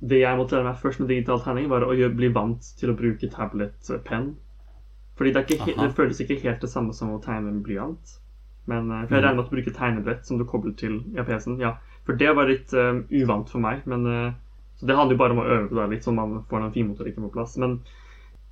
det 0.00 0.22
jeg 0.22 0.38
måtte 0.38 0.56
lære 0.56 0.70
meg 0.70 0.80
først 0.80 1.00
med 1.02 1.10
digital 1.12 1.42
tegning, 1.44 1.68
var 1.68 1.84
å 1.84 1.92
bli 1.92 2.30
vant 2.32 2.72
til 2.80 2.92
å 2.92 2.96
bruke 2.96 3.28
tablet-penn. 3.32 4.32
Fordi 5.20 5.32
det, 5.36 5.42
det, 5.76 5.90
føles 5.92 6.20
ikke 6.22 6.38
helt 6.40 6.62
det 6.64 6.70
samme 6.72 6.94
som 6.96 7.12
å 7.12 7.20
tegne 7.20 7.50
med 7.50 7.64
blyant. 7.66 8.14
Men 8.70 8.88
uh, 8.88 9.02
for 9.04 9.18
jeg 9.18 9.20
mm. 9.20 9.26
regner 9.26 9.36
med 9.36 9.42
at 9.42 9.50
du 9.50 9.56
bruker 9.56 9.74
tegnebrett 9.76 10.28
som 10.28 10.38
du 10.40 10.46
kobler 10.48 10.72
til 10.80 11.02
ja, 11.12 11.26
PC-en. 11.28 11.58
Ja, 11.60 11.74
for 12.08 12.16
det 12.16 12.30
var 12.38 12.48
litt 12.48 12.72
uh, 12.72 13.02
uvant 13.12 13.52
for 13.52 13.60
meg. 13.60 13.82
Men 13.90 14.06
uh, 14.08 14.30
Så 14.80 14.88
det 14.88 14.96
handler 14.96 15.18
jo 15.18 15.20
bare 15.20 15.36
om 15.36 15.42
å 15.42 15.48
øve 15.48 15.66
på 15.68 15.76
det 15.76 15.88
litt, 15.92 16.06
så 16.06 16.14
man 16.16 16.38
får 16.48 16.64
den 16.64 16.72
finmotorikken 16.78 17.26
på 17.26 17.34
plass. 17.34 17.58
Men 17.60 17.82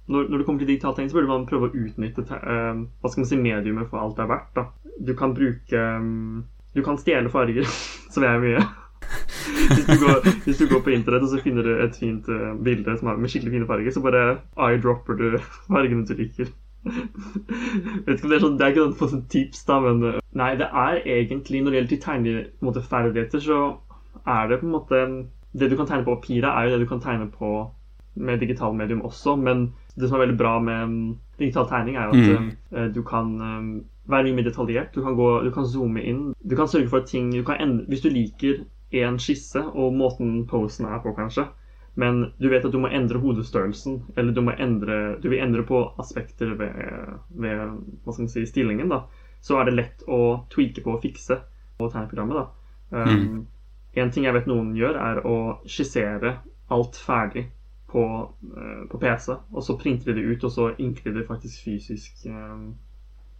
når, 0.09 0.29
når, 0.29 0.37
det 0.37 0.45
kommer 0.45 0.61
til 0.61 0.69
digital 0.75 0.93
tegning, 0.93 1.15
så 1.15 1.17
burde 1.17 1.33
man 1.33 1.49
prøve 1.49 1.71
å 1.71 1.87
utnytte 1.87 2.27
uh, 2.29 2.85
hva 3.01 3.13
skal 3.13 3.25
man 3.25 3.31
si, 3.33 3.41
mediumet 3.41 3.89
for 3.89 4.03
alt 4.03 4.21
det 4.21 4.27
er 4.27 4.33
verdt. 4.35 4.53
Da. 4.59 4.93
Du 5.09 5.15
kan 5.17 5.33
bruke 5.37 5.87
um, 5.97 6.45
Du 6.77 6.83
kan 6.85 7.01
stjele 7.01 7.33
farger, 7.33 7.65
som 8.13 8.29
jeg 8.29 8.37
gjør 8.37 8.45
mye. 8.45 8.67
Hvis, 9.09 9.87
du 9.87 9.97
går, 10.05 10.29
hvis, 10.45 10.59
du 10.59 10.67
går, 10.69 10.81
på 10.85 10.95
internett 10.95 11.27
og 11.27 11.33
så 11.33 11.41
finner 11.43 11.67
du 11.67 11.73
et 11.83 11.97
fint 11.97 12.29
uh, 12.29 12.55
bilde 12.65 12.95
er 12.95 13.21
med 13.21 13.31
skikkelig 13.33 13.55
fine 13.55 13.69
farger, 13.69 13.95
så 13.95 14.03
bare 14.05 14.25
eyedropper 14.69 15.19
du 15.19 15.27
fargene 15.71 16.07
du 16.09 16.15
liker. 16.19 16.53
vet 16.85 18.15
ikke 18.15 18.29
om 18.29 18.31
Det 18.31 18.37
er 18.37 18.45
sånn, 18.45 18.59
det 18.59 18.65
er 18.65 18.75
ikke 18.75 18.85
noe 18.87 19.11
sånn 19.11 19.25
tips, 19.33 19.65
da, 19.69 19.81
men 19.83 20.05
uh, 20.05 20.21
Nei, 20.39 20.53
det 20.61 20.69
er 20.71 21.01
egentlig 21.03 21.65
Når 21.65 21.75
det 21.75 21.81
gjelder 21.81 22.05
tegneferdigheter, 22.05 23.43
så 23.43 23.59
er 24.23 24.47
det 24.49 24.61
på 24.61 24.69
en 24.69 24.77
måte 24.77 25.01
Det 25.59 25.69
du 25.69 25.75
kan 25.77 25.89
tegne 25.91 26.07
på 26.07 26.15
papiret, 26.15 26.49
er 26.53 26.69
jo 26.69 26.77
det 26.77 26.87
du 26.87 26.93
kan 26.93 27.03
tegne 27.03 27.27
på 27.35 27.53
med 28.19 28.41
digital 28.43 28.73
medium 28.75 29.05
også, 29.07 29.37
men 29.37 29.69
det 29.95 30.09
som 30.09 30.17
er 30.17 30.25
veldig 30.25 30.39
bra 30.39 30.57
med 30.59 30.85
um, 30.85 31.19
digital 31.39 31.69
tegning, 31.69 31.97
er 31.97 32.09
jo 32.09 32.17
at 32.17 32.41
mm. 32.41 32.49
uh, 32.75 32.87
du 32.95 33.03
kan 33.07 33.29
um, 33.39 33.69
være 34.11 34.25
mye 34.27 34.39
mer 34.39 34.49
detaljert. 34.49 34.95
Du 34.95 35.05
kan, 35.05 35.15
gå, 35.15 35.29
du 35.45 35.51
kan, 35.55 35.67
zoome 35.67 36.03
inn. 36.03 36.33
Du 36.51 36.57
kan 36.57 36.69
sørge 36.69 36.89
for 36.89 36.99
at 36.99 37.07
ting 37.07 37.31
du 37.33 37.45
endre, 37.47 37.85
Hvis 37.89 38.01
du 38.01 38.09
liker 38.09 38.65
en 38.91 39.19
skisse 39.21 39.61
og 39.61 39.95
måten 39.97 40.47
posen 40.49 40.89
er 40.89 41.01
på, 41.05 41.13
kanskje, 41.17 41.49
men 41.99 42.33
du 42.39 42.49
vet 42.49 42.65
at 42.65 42.73
du 42.73 42.79
må 42.79 42.91
endre 42.95 43.19
hodestørrelsen, 43.19 44.03
eller 44.17 44.33
du, 44.33 44.41
må 44.47 44.55
endre, 44.55 45.19
du 45.19 45.29
vil 45.33 45.43
endre 45.43 45.65
på 45.67 45.81
aspekter 45.99 46.55
ved, 46.55 46.77
ved 47.29 47.59
hva 47.59 48.15
skal 48.15 48.25
man 48.25 48.33
si, 48.33 48.45
stillingen, 48.47 48.93
da, 48.93 49.03
så 49.43 49.59
er 49.59 49.69
det 49.69 49.75
lett 49.75 50.05
å 50.07 50.21
tweake 50.53 50.85
på 50.85 50.95
og 50.95 51.03
fikse 51.03 51.41
på 51.79 51.91
tegneprogrammet. 51.91 52.39
da. 52.39 52.47
Um, 52.95 53.11
mm. 53.11 53.41
En 53.99 54.13
ting 54.15 54.29
jeg 54.29 54.37
vet 54.37 54.47
noen 54.47 54.73
gjør, 54.79 54.99
er 55.03 55.21
å 55.27 55.37
skissere 55.67 56.37
alt 56.75 56.99
ferdig 57.03 57.49
på, 57.91 58.05
uh, 58.55 58.83
på, 58.91 59.01
PC, 59.03 59.35
og 59.51 59.65
så 59.67 59.79
printer 59.81 60.13
de 60.13 60.21
det 60.21 60.37
ut, 60.37 60.47
og 60.47 60.55
så 60.55 60.71
inker 60.79 61.11
de 61.11 61.19
det 61.19 61.27
faktisk 61.29 61.67
fysisk 61.67 62.29
uh, 62.31 62.69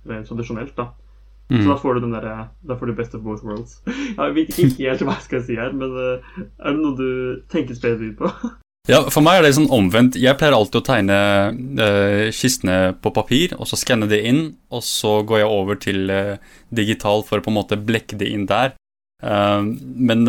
tradisjonelt. 0.03 0.75
da. 0.77 0.91
Mm. 1.49 1.63
Så 1.63 1.71
da 1.71 1.77
får 1.81 1.97
du 1.97 2.01
den 2.05 2.15
der, 2.17 2.29
da 2.69 2.77
får 2.77 2.91
du 2.91 2.95
best 2.99 3.15
of 3.17 3.25
both 3.25 3.45
worlds. 3.47 3.79
Jeg 4.19 4.35
vet 4.37 4.55
ikke 4.55 4.85
helt 4.85 5.05
hva 5.07 5.17
jeg 5.17 5.27
skal 5.27 5.45
si 5.47 5.57
her, 5.57 5.73
men 5.73 5.95
uh, 5.97 6.41
er 6.61 6.75
det 6.75 6.81
noe 6.83 6.97
du 6.99 7.45
tenker 7.53 7.79
spesielt 7.79 8.19
på? 8.21 8.33
Ja, 8.89 9.03
For 9.13 9.21
meg 9.21 9.37
er 9.37 9.45
det 9.45 9.51
sånn 9.53 9.69
omvendt. 9.75 10.17
Jeg 10.17 10.39
pleier 10.41 10.55
alltid 10.57 10.79
å 10.79 10.87
tegne 10.87 11.17
uh, 11.53 12.29
kistene 12.33 12.95
på 12.97 13.13
papir, 13.13 13.53
og 13.61 13.69
så 13.69 13.77
skanne 13.77 14.09
det 14.09 14.23
inn, 14.31 14.41
og 14.73 14.81
så 14.87 15.19
går 15.29 15.43
jeg 15.43 15.51
over 15.53 15.81
til 15.83 16.09
uh, 16.09 16.39
digital 16.73 17.21
for 17.29 17.37
å 17.37 17.45
på 17.45 17.53
en 17.53 17.59
måte 17.59 17.77
blekke 17.77 18.17
det 18.17 18.31
inn 18.33 18.47
der. 18.49 18.73
Uh, 19.21 19.61
men 19.77 20.25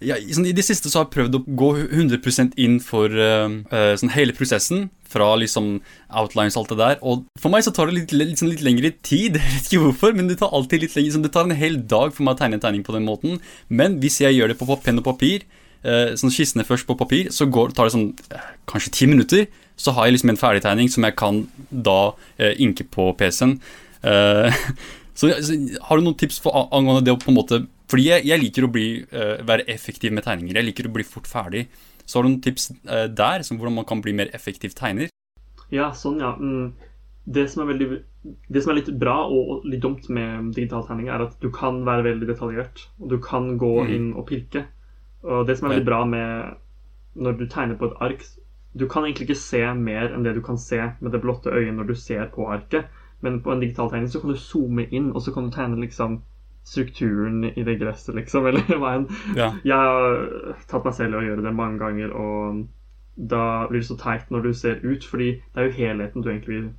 ja, 0.00 0.16
sånn, 0.32 0.46
I 0.48 0.54
det 0.56 0.64
siste 0.64 0.88
så 0.88 1.00
har 1.00 1.06
jeg 1.06 1.12
prøvd 1.12 1.36
å 1.36 1.42
gå 1.60 1.68
100% 1.82 2.54
inn 2.64 2.78
for 2.80 3.12
uh, 3.12 3.52
sånn 4.00 4.12
hele 4.14 4.32
prosessen. 4.36 4.88
Fra 5.10 5.26
liksom 5.36 5.80
outlines 6.16 6.54
og 6.56 6.62
alt 6.62 6.72
det 6.72 6.78
der. 6.78 7.00
Og 7.04 7.24
for 7.40 7.52
meg 7.52 7.66
så 7.66 7.72
tar 7.74 7.90
det 7.90 7.96
litt, 7.98 8.12
litt, 8.14 8.38
sånn 8.40 8.52
litt 8.52 8.64
lengre 8.64 8.92
tid. 9.04 9.36
Jeg 9.40 9.56
vet 9.56 9.68
ikke 9.68 9.82
hvorfor, 9.84 10.14
men 10.16 10.30
det 10.30 10.38
tar 10.40 10.54
alltid 10.56 10.86
litt 10.86 10.94
lenger. 10.96 11.16
Sånn, 11.16 11.24
det 11.26 11.32
tar 11.34 11.48
en 11.48 11.58
hel 11.58 11.76
dag 11.90 12.14
for 12.16 12.24
meg 12.24 12.38
å 12.38 12.40
tegne 12.40 12.56
en 12.56 12.62
tegning 12.64 12.84
på 12.86 12.94
den 12.96 13.04
måten. 13.08 13.40
Men 13.68 13.98
hvis 14.00 14.20
jeg 14.22 14.38
gjør 14.38 14.52
det 14.52 14.56
på 14.60 14.78
penn 14.80 15.02
og 15.02 15.04
papir, 15.10 15.44
uh, 15.84 16.14
sånn 16.20 16.32
skissene 16.32 16.64
først 16.64 16.88
på 16.88 16.96
papir, 17.00 17.28
så 17.34 17.48
går, 17.50 17.74
tar 17.76 17.90
det 17.90 17.96
sånn 17.96 18.08
uh, 18.32 18.46
kanskje 18.70 18.94
ti 18.96 19.10
minutter. 19.10 19.50
Så 19.80 19.92
har 19.96 20.08
jeg 20.08 20.16
liksom 20.16 20.32
en 20.32 20.40
ferdigtegning 20.40 20.88
som 20.92 21.04
jeg 21.04 21.16
kan 21.16 21.42
da 21.68 22.12
inke 22.60 22.84
på 22.84 23.06
PC-en. 23.16 23.54
så, 25.18 25.30
har 25.32 25.96
du 25.96 26.04
noen 26.04 26.18
tips 26.20 26.36
for, 26.44 26.68
angående 26.68 27.06
det 27.06 27.14
å 27.14 27.20
på 27.20 27.32
en 27.32 27.38
måte 27.38 27.62
fordi 27.90 28.06
jeg, 28.06 28.26
jeg 28.28 28.42
liker 28.44 28.66
å 28.66 28.72
bli, 28.72 28.88
uh, 29.10 29.40
være 29.46 29.66
effektiv 29.72 30.14
med 30.14 30.26
tegninger. 30.26 30.60
Jeg 30.60 30.68
liker 30.68 30.88
å 30.88 30.94
bli 30.94 31.06
fort 31.06 31.26
ferdig. 31.30 31.66
Så 32.04 32.18
har 32.18 32.26
du 32.26 32.32
noen 32.32 32.44
tips 32.44 32.70
uh, 32.86 33.08
der, 33.10 33.42
som 33.46 33.58
hvordan 33.58 33.80
man 33.80 33.88
kan 33.88 34.02
bli 34.04 34.14
mer 34.16 34.30
effektiv 34.36 34.76
tegner? 34.78 35.10
Ja, 35.74 35.90
sånn, 35.94 36.20
ja. 36.22 36.34
Mm. 36.38 36.72
Det, 37.30 37.44
som 37.52 37.68
veldig, 37.68 37.88
det, 38.22 38.62
som 38.62 38.72
er 38.72 38.80
litt 38.80 38.90
bra 38.98 39.16
og 39.30 39.66
litt 39.68 39.82
dumt 39.84 40.08
med 40.10 40.52
digital 40.56 40.86
tegning, 40.86 41.10
er 41.10 41.26
at 41.26 41.36
du 41.42 41.50
kan 41.54 41.82
være 41.86 42.08
veldig 42.08 42.30
detaljert. 42.30 42.86
Og 43.02 43.12
du 43.12 43.18
kan 43.22 43.54
gå 43.60 43.74
mm. 43.82 43.94
inn 43.96 44.08
og 44.14 44.26
pirke. 44.30 44.66
Og 45.26 45.46
det 45.46 45.58
som 45.58 45.68
er 45.68 45.76
veldig 45.76 45.88
bra 45.90 46.04
med 46.08 46.58
når 47.20 47.36
du 47.36 47.48
tegner 47.50 47.76
på 47.76 47.90
et 47.90 47.96
ark 48.00 48.22
Du 48.78 48.86
kan 48.88 49.02
egentlig 49.04 49.26
ikke 49.26 49.42
se 49.42 49.60
mer 49.74 50.12
enn 50.14 50.22
det 50.22 50.36
du 50.36 50.44
kan 50.46 50.56
se 50.58 50.78
med 51.02 51.10
det 51.10 51.20
blotte 51.20 51.50
øyet 51.50 51.74
når 51.74 51.88
du 51.90 51.94
ser 51.98 52.28
på 52.30 52.46
arket. 52.54 52.86
Men 53.20 53.40
på 53.42 53.52
en 53.52 53.60
digital 53.60 53.90
tegning 53.90 54.08
så 54.08 54.20
kan 54.22 54.30
du 54.30 54.38
zoome 54.38 54.86
inn, 54.94 55.10
og 55.10 55.22
så 55.22 55.34
kan 55.34 55.48
du 55.48 55.54
tegne 55.54 55.80
liksom 55.82 56.20
strukturen 56.70 57.44
i 57.50 57.64
det 57.66 57.78
gresset, 57.80 58.14
liksom. 58.14 58.46
Eller 58.50 58.84
enn. 58.92 59.08
Ja. 59.38 59.52
Jeg 59.66 59.76
har 59.76 60.54
tatt 60.70 60.86
meg 60.86 60.96
selv 60.98 61.16
i 61.16 61.22
å 61.22 61.24
gjøre 61.28 61.46
det 61.46 61.56
mange 61.56 61.80
ganger, 61.82 62.14
og 62.14 62.66
da 63.30 63.66
blir 63.68 63.82
det 63.82 63.88
så 63.88 63.98
teit 64.00 64.30
når 64.32 64.46
du 64.46 64.52
ser 64.56 64.78
ut, 64.84 65.04
fordi 65.04 65.32
det 65.40 65.60
er 65.60 65.68
jo 65.68 65.76
helheten 65.76 66.24
du 66.24 66.30
egentlig 66.30 66.54
vil, 66.54 66.70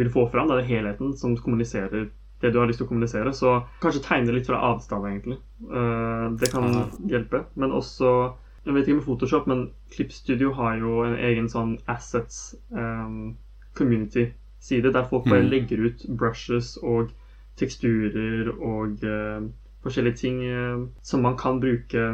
vil 0.00 0.10
få 0.12 0.26
fram. 0.32 0.48
Det 0.50 0.62
er 0.62 0.72
helheten 0.72 1.12
som 1.20 1.36
kommuniserer 1.38 2.08
det 2.40 2.50
du 2.54 2.58
har 2.58 2.70
lyst 2.70 2.80
til 2.80 2.88
å 2.88 2.90
kommunisere. 2.90 3.32
Så 3.36 3.58
kanskje 3.82 4.04
tegne 4.06 4.34
litt 4.34 4.48
fra 4.48 4.60
avstand, 4.70 5.06
egentlig. 5.10 5.38
Uh, 5.68 6.32
det 6.40 6.50
kan 6.54 6.70
ja. 6.72 6.86
hjelpe. 7.16 7.44
Men 7.54 7.76
også 7.76 8.32
Jeg 8.60 8.74
vet 8.76 8.88
ikke 8.88 8.98
med 8.98 9.06
Photoshop, 9.06 9.46
men 9.48 9.60
Clip 9.88 10.10
Studio 10.12 10.50
har 10.52 10.74
jo 10.76 10.98
en 11.00 11.14
egen 11.16 11.46
sånn 11.48 11.78
assets 11.88 12.52
um, 12.68 13.38
community-side, 13.78 14.90
der 14.92 15.06
folk 15.08 15.24
bare 15.24 15.46
mm. 15.46 15.48
legger 15.48 15.80
ut 15.86 16.04
brushes 16.20 16.74
og 16.84 17.08
teksturer 17.58 18.50
og 18.52 19.02
uh, 19.04 19.48
forskjellige 19.82 20.20
ting 20.20 20.42
uh, 20.44 20.86
som 21.02 21.24
man 21.24 21.36
kan 21.38 21.60
bruke 21.60 22.06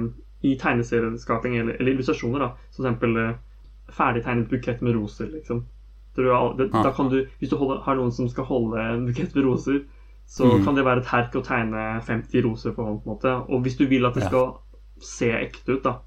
i 0.47 0.55
tegneserieskaping 0.59 1.59
eller, 1.59 1.77
eller 1.81 1.93
illustrasjoner. 1.93 2.39
da, 2.39 2.51
Som 2.71 2.87
eksempel 2.87 3.17
uh, 3.17 3.35
ferdigtegnet 3.89 4.51
bukett 4.51 4.81
med 4.83 4.95
roser. 4.95 5.27
liksom. 5.33 5.67
Det, 6.17 6.73
da 6.73 6.93
kan 6.97 7.11
du, 7.13 7.27
Hvis 7.39 7.51
du 7.51 7.57
holder, 7.57 7.83
har 7.85 7.97
noen 7.97 8.13
som 8.13 8.29
skal 8.29 8.45
holde 8.49 8.81
en 8.81 9.07
bukett 9.07 9.35
med 9.35 9.45
roser, 9.45 9.83
så 10.27 10.45
mm. 10.45 10.65
kan 10.65 10.75
det 10.75 10.85
være 10.85 11.05
et 11.05 11.11
herk 11.11 11.37
å 11.37 11.43
tegne 11.45 11.83
50 12.03 12.43
roser 12.43 12.73
på 12.75 12.85
hånd. 12.85 13.03
på 13.03 13.11
en 13.11 13.15
måte. 13.15 13.35
Og 13.53 13.63
hvis 13.63 13.77
du 13.77 13.87
vil 13.87 14.07
at 14.07 14.17
det 14.17 14.27
skal 14.27 14.57
se 15.03 15.29
ekte 15.37 15.77
ut, 15.77 15.85
da, 15.85 15.99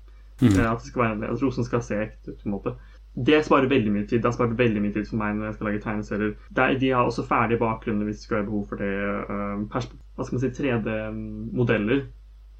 mm. 0.41 0.57
at, 0.65 0.81
det 0.81 0.91
skal 0.91 1.03
være, 1.03 1.29
at 1.29 1.43
rosen 1.43 1.67
skal 1.67 1.83
se 1.85 2.01
ekte 2.03 2.33
ut, 2.33 2.41
på 2.41 2.49
en 2.49 2.55
måte, 2.57 2.75
det 3.25 3.45
sparer 3.45 3.67
veldig 3.67 3.91
mye 3.91 4.07
tid. 4.07 4.21
Det 4.21 4.29
har 4.29 4.35
spart 4.35 4.57
veldig 4.57 4.81
mye 4.81 4.93
tid 4.95 5.07
for 5.09 5.19
meg 5.19 5.35
når 5.35 5.49
jeg 5.49 5.55
skal 5.57 5.67
lage 5.67 5.81
tegneserier. 5.83 6.35
De 6.79 6.91
har 6.93 7.03
også 7.03 7.25
ferdige 7.27 7.59
bakgrunner 7.59 8.07
hvis 8.07 8.21
det 8.21 8.27
skal 8.27 8.37
være 8.37 8.45
behov 8.45 8.65
for 8.69 8.79
det. 8.79 8.93
Um, 9.29 9.65
hva 9.71 9.81
skal 9.81 10.37
man 10.37 10.43
si 10.43 10.51
3D-modeller. 10.61 12.05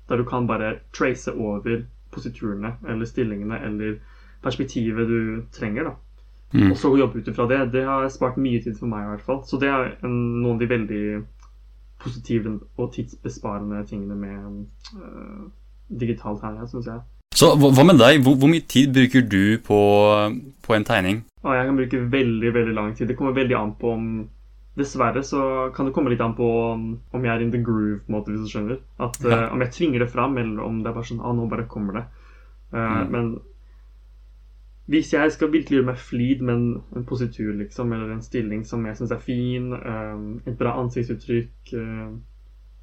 Der 0.10 0.18
du 0.18 0.26
kan 0.26 0.48
bare 0.50 0.74
trace 0.96 1.32
over 1.34 1.84
positurene 2.12 2.74
eller 2.90 3.06
stillingene 3.06 3.60
eller 3.66 4.00
perspektivet 4.44 5.08
du 5.08 5.42
trenger. 5.52 5.84
da. 5.84 5.96
Mm. 6.54 6.72
Og 6.72 6.78
så 6.78 6.96
jobbe 6.98 7.20
ut 7.20 7.28
ifra 7.28 7.48
det. 7.48 7.74
Det 7.74 7.86
har 7.86 8.08
spart 8.10 8.38
mye 8.38 8.62
tid 8.64 8.76
for 8.80 8.88
meg 8.88 9.06
i 9.06 9.10
hvert 9.14 9.26
fall. 9.26 9.44
Så 9.46 9.60
det 9.62 9.70
er 9.70 9.96
en, 10.04 10.18
noen 10.42 10.58
av 10.58 10.60
de 10.60 10.70
veldig 10.70 11.04
positive 12.00 12.60
og 12.78 12.94
tidsbesparende 12.94 13.86
tingene 13.86 14.16
med 14.16 14.66
uh, 14.96 15.48
digital 16.00 16.40
tegning, 16.40 16.68
syns 16.68 16.88
jeg. 16.88 17.00
Så 17.40 17.54
hva 17.56 17.86
med 17.88 18.02
deg? 18.02 18.20
Hvor, 18.26 18.36
hvor, 18.40 18.52
mye 18.52 18.66
tid 18.68 18.92
bruker 18.96 19.24
du 19.24 19.60
på, 19.64 19.80
på 20.66 20.76
en 20.76 20.88
tegning? 20.88 21.22
Jeg 21.40 21.70
kan 21.70 21.78
bruke 21.78 22.02
veldig 22.12 22.52
veldig 22.58 22.76
lang 22.76 22.92
tid. 22.98 23.08
Det 23.08 23.16
kommer 23.20 23.38
veldig 23.38 23.56
an 23.56 23.74
på 23.80 23.94
om 23.96 24.10
Dessverre 24.80 25.24
så 25.26 25.42
kan 25.76 25.88
det 25.88 25.94
komme 25.96 26.12
litt 26.14 26.22
an 26.24 26.36
på 26.38 26.48
om 26.48 27.26
jeg 27.26 27.32
er 27.34 27.42
in 27.44 27.52
the 27.52 27.60
groove, 27.60 28.00
på 28.06 28.12
en 28.12 28.16
måte, 28.16 28.32
hvis 28.32 28.46
du 28.46 28.52
skjønner. 28.52 28.82
At 29.02 29.18
ja. 29.24 29.48
uh, 29.48 29.54
Om 29.56 29.64
jeg 29.66 29.74
tvinger 29.76 30.04
det 30.04 30.12
fram, 30.14 30.38
eller 30.40 30.64
om 30.64 30.82
det 30.84 30.92
er 30.92 30.96
bare 30.96 31.10
sånn 31.10 31.24
ah, 31.24 31.36
nå 31.36 31.48
bare 31.52 31.68
kommer 31.72 32.00
det. 32.00 32.04
Uh, 32.72 32.80
mm. 32.80 33.10
Men 33.16 33.32
hvis 34.90 35.12
jeg 35.14 35.34
skal 35.36 35.52
virkelig 35.54 35.80
gjøre 35.80 35.90
meg 35.92 36.00
flid 36.02 36.44
med 36.46 36.54
en, 36.56 36.70
en 36.96 37.08
positur, 37.10 37.52
liksom, 37.60 37.92
eller 37.94 38.14
en 38.14 38.24
stilling 38.26 38.64
som 38.66 38.86
jeg 38.88 38.98
syns 39.00 39.14
er 39.16 39.26
fin, 39.26 39.74
uh, 39.74 40.16
et 40.48 40.58
bra 40.60 40.78
ansiktsuttrykk 40.82 41.76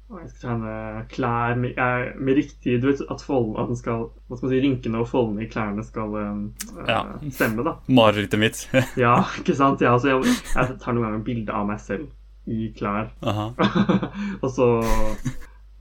jeg 0.07 0.29
skal 0.31 0.39
tegne 0.39 0.73
klær 1.11 1.57
med, 1.59 1.79
med, 2.15 2.37
riktig 2.37 2.77
Du 2.79 2.87
vet 2.87 3.01
at, 3.11 3.23
fold, 3.27 3.57
at 3.59 3.67
den 3.67 3.75
skal, 3.75 4.05
hva 4.27 4.37
skal 4.37 4.47
man 4.47 4.53
si, 4.53 4.59
rynkene 4.63 5.01
og 5.01 5.09
foldene 5.11 5.43
i 5.43 5.49
klærne 5.51 5.83
skal 5.83 6.13
uh, 6.15 6.83
ja. 6.87 7.01
stemme, 7.27 7.65
da. 7.67 7.73
Marerittet 7.91 8.39
mitt. 8.39 8.61
ja, 9.05 9.17
ikke 9.41 9.55
sant. 9.57 9.83
Ja, 9.83 9.97
altså, 9.97 10.13
jeg, 10.13 10.35
jeg, 10.53 10.77
tar 10.79 10.95
noen 10.95 11.09
ganger 11.09 11.25
bilde 11.27 11.55
av 11.55 11.67
meg 11.67 11.81
selv 11.83 12.07
i 12.47 12.69
klær. 12.77 13.09
og 14.43 14.47
så 14.47 14.67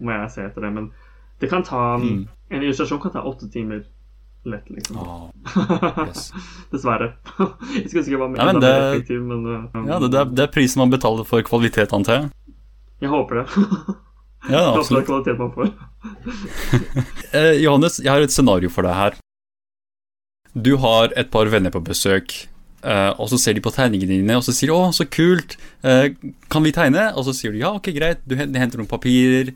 må 0.02 0.16
jeg 0.16 0.32
se 0.34 0.48
etter 0.48 0.66
det. 0.66 0.72
Men 0.74 0.88
det 1.38 1.50
kan 1.52 1.62
ta 1.66 1.92
mm. 2.00 2.24
En 2.46 2.62
illustrasjon 2.62 3.00
kan 3.02 3.14
ta 3.14 3.22
åtte 3.26 3.48
timer 3.50 3.84
lett, 4.46 4.66
liksom. 4.70 4.98
Oh, 5.02 5.30
yes. 6.06 6.32
Dessverre. 6.70 7.12
jeg 7.74 7.88
skulle 7.88 8.02
ønske 8.02 8.12
jeg 8.12 8.20
var 8.20 8.30
mer, 8.30 8.38
ja, 8.38 8.52
det, 8.54 8.60
mer 8.62 8.84
effektiv, 8.92 9.22
men 9.26 9.46
uh, 9.46 9.86
Ja, 9.86 9.98
det, 9.98 10.12
det, 10.14 10.20
er, 10.20 10.34
det 10.38 10.44
er 10.46 10.52
prisen 10.54 10.82
man 10.84 10.94
betaler 10.94 11.26
for 11.26 11.42
kvalitet, 11.46 11.94
antar 11.94 12.20
jeg. 12.20 12.28
Jeg 13.02 13.10
håper 13.10 13.42
det. 13.42 13.96
Ja, 14.48 14.78
absolutt. 14.78 15.06
kvalitet 15.06 15.38
man 15.38 15.52
får. 15.52 15.70
eh, 17.32 17.54
Johannes, 17.62 17.98
jeg 18.02 18.12
har 18.12 18.22
et 18.22 18.34
scenario 18.34 18.70
for 18.72 18.86
deg 18.86 18.94
her. 18.94 19.16
Du 20.56 20.76
har 20.80 21.12
et 21.18 21.30
par 21.32 21.50
venner 21.52 21.72
på 21.74 21.82
besøk, 21.84 22.34
eh, 22.86 23.10
og 23.18 23.28
så 23.32 23.40
ser 23.40 23.56
de 23.56 23.64
på 23.64 23.72
tegningene 23.74 24.20
dine, 24.20 24.38
og 24.38 24.44
så 24.46 24.54
sier 24.54 24.70
de 24.70 24.76
'Å, 24.76 24.92
så 24.94 25.08
kult, 25.10 25.56
eh, 25.82 26.14
kan 26.48 26.62
vi 26.62 26.72
tegne?' 26.72 27.12
Og 27.16 27.26
så 27.26 27.34
sier 27.34 27.52
du 27.52 27.58
'Ja, 27.58 27.74
ok, 27.74 27.90
greit'. 27.92 28.24
Du 28.26 28.36
henter 28.36 28.78
noen 28.78 28.88
papirer, 28.88 29.52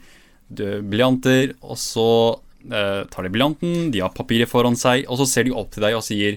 blyanter, 0.51 1.55
og 1.63 1.77
så 1.79 2.41
tar 2.69 3.23
de 3.23 3.31
blyanten, 3.31 3.91
de 3.91 4.01
har 4.01 4.11
papiret 4.11 4.49
foran 4.49 4.77
seg, 4.77 5.07
og 5.09 5.17
så 5.17 5.27
ser 5.27 5.45
de 5.45 5.53
opp 5.53 5.71
til 5.71 5.81
deg 5.81 5.95
og 5.95 6.03
sier 6.05 6.37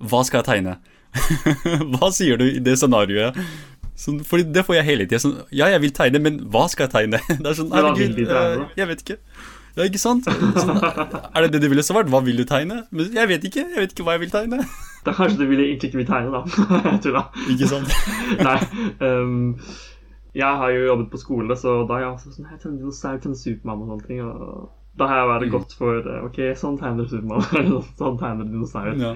Hva 0.00 0.24
skal 0.24 0.40
jeg 0.40 0.46
tegne? 0.46 0.78
hva 1.92 2.08
sier 2.14 2.38
du 2.38 2.46
i 2.46 2.60
det 2.62 2.78
scenarioet? 2.78 3.36
Sånn, 3.98 4.20
fordi 4.22 4.44
det 4.54 4.62
får 4.66 4.76
jeg 4.78 4.86
hele 4.92 5.06
tida. 5.08 5.18
Sånn, 5.24 5.36
ja, 5.50 5.66
jeg 5.72 5.80
vil 5.82 5.90
tegne, 5.96 6.20
men 6.22 6.36
hva 6.54 6.68
skal 6.70 6.86
jeg 6.86 6.92
tegne? 6.94 7.18
Det 7.42 7.48
er 7.50 7.56
sånn, 7.58 7.72
herregud, 7.74 8.20
da? 8.30 8.42
jeg 8.78 8.86
vet 8.92 9.00
ikke. 9.04 9.16
Ja, 9.78 9.84
ikke 9.86 10.00
sant? 10.02 10.26
Sånn, 10.26 10.78
er 10.82 11.44
det 11.44 11.50
det 11.54 11.60
du 11.62 11.68
ville 11.70 11.82
svart? 11.86 12.08
Hva 12.10 12.18
vil 12.26 12.38
du 12.40 12.44
tegne? 12.48 12.80
Men 12.94 13.12
jeg 13.14 13.28
vet 13.30 13.44
ikke. 13.50 13.64
Jeg 13.74 13.82
vet 13.84 13.92
ikke 13.94 14.06
hva 14.06 14.14
jeg 14.16 14.24
vil 14.26 14.32
tegne. 14.34 14.62
Da 15.06 15.12
kanskje 15.14 15.38
du 15.38 15.44
ville 15.48 15.64
ikke 15.72 15.92
vil 15.94 16.06
tegne, 16.08 16.34
da. 16.34 16.40
Jeg 16.88 16.98
Tulla. 17.04 17.20
Ikke 17.52 17.68
sant? 17.70 17.92
Nei. 18.42 18.56
Um, 19.00 19.54
jeg 20.36 20.58
har 20.60 20.72
jo 20.74 20.82
jobbet 20.88 21.06
på 21.12 21.20
skole, 21.22 21.54
så 21.56 21.76
da 21.88 21.94
har 21.96 22.02
jeg 22.02 22.10
også 22.10 22.32
sånn 22.34 22.48
Jeg 22.50 22.58
tegner 22.60 22.80
dinosaur, 22.82 23.20
en 23.30 23.36
Supermann 23.38 23.84
og 23.84 23.92
sånne 23.92 24.08
ting. 24.10 24.20
Og 24.26 24.98
da 24.98 25.06
har 25.08 25.20
jeg 25.22 25.30
vært 25.30 25.46
Mm. 25.46 25.52
godt 25.54 25.76
for 25.78 26.10
eh, 26.12 26.24
OK, 26.26 26.40
sånn 26.58 26.76
tegner 26.82 27.08
Supermann. 27.08 27.46
sånn 28.02 28.18
tegner 28.20 28.50
dinosaur. 28.50 28.90
Ja. 29.00 29.14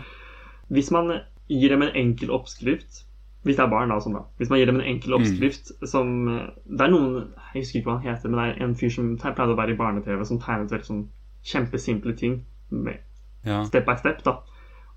Hvis 0.73 0.91
man 0.95 1.11
gir 1.51 1.75
dem 1.75 1.83
en 1.85 1.93
enkel 2.07 2.31
oppskrift 2.39 3.03
Hvis 3.43 3.57
det 3.59 3.65
er 3.65 3.71
barn, 3.73 3.91
da. 3.91 3.99
Sånn 4.01 4.15
da. 4.15 4.23
Hvis 4.39 4.51
man 4.53 4.61
gir 4.61 4.71
dem 4.71 4.79
en 4.81 4.87
enkel 4.87 5.17
oppskrift 5.19 5.73
som 5.91 6.29
eh, 6.31 6.51
Det 6.67 6.85
er 6.85 6.93
noen 6.93 7.17
Jeg 7.55 7.65
husker 7.65 7.79
ikke 7.81 7.91
hva 7.91 7.97
han 7.99 8.07
heter, 8.07 8.31
men 8.31 8.39
det 8.39 8.45
er 8.53 8.65
en 8.65 8.75
fyr 8.79 8.93
som 8.95 9.17
pleide 9.19 9.53
å 9.53 9.59
være 9.59 9.75
i 9.75 9.79
barne-TV, 9.81 10.25
som 10.29 10.39
tegnet 10.39 10.71
veldig 10.73 10.87
sånn 10.87 11.05
kjempesimple 11.43 12.15
ting. 12.17 12.45
Med 12.71 13.01
ja. 13.45 13.65
step 13.67 13.87
by 13.87 13.97
step. 13.99 14.23
da 14.25 14.39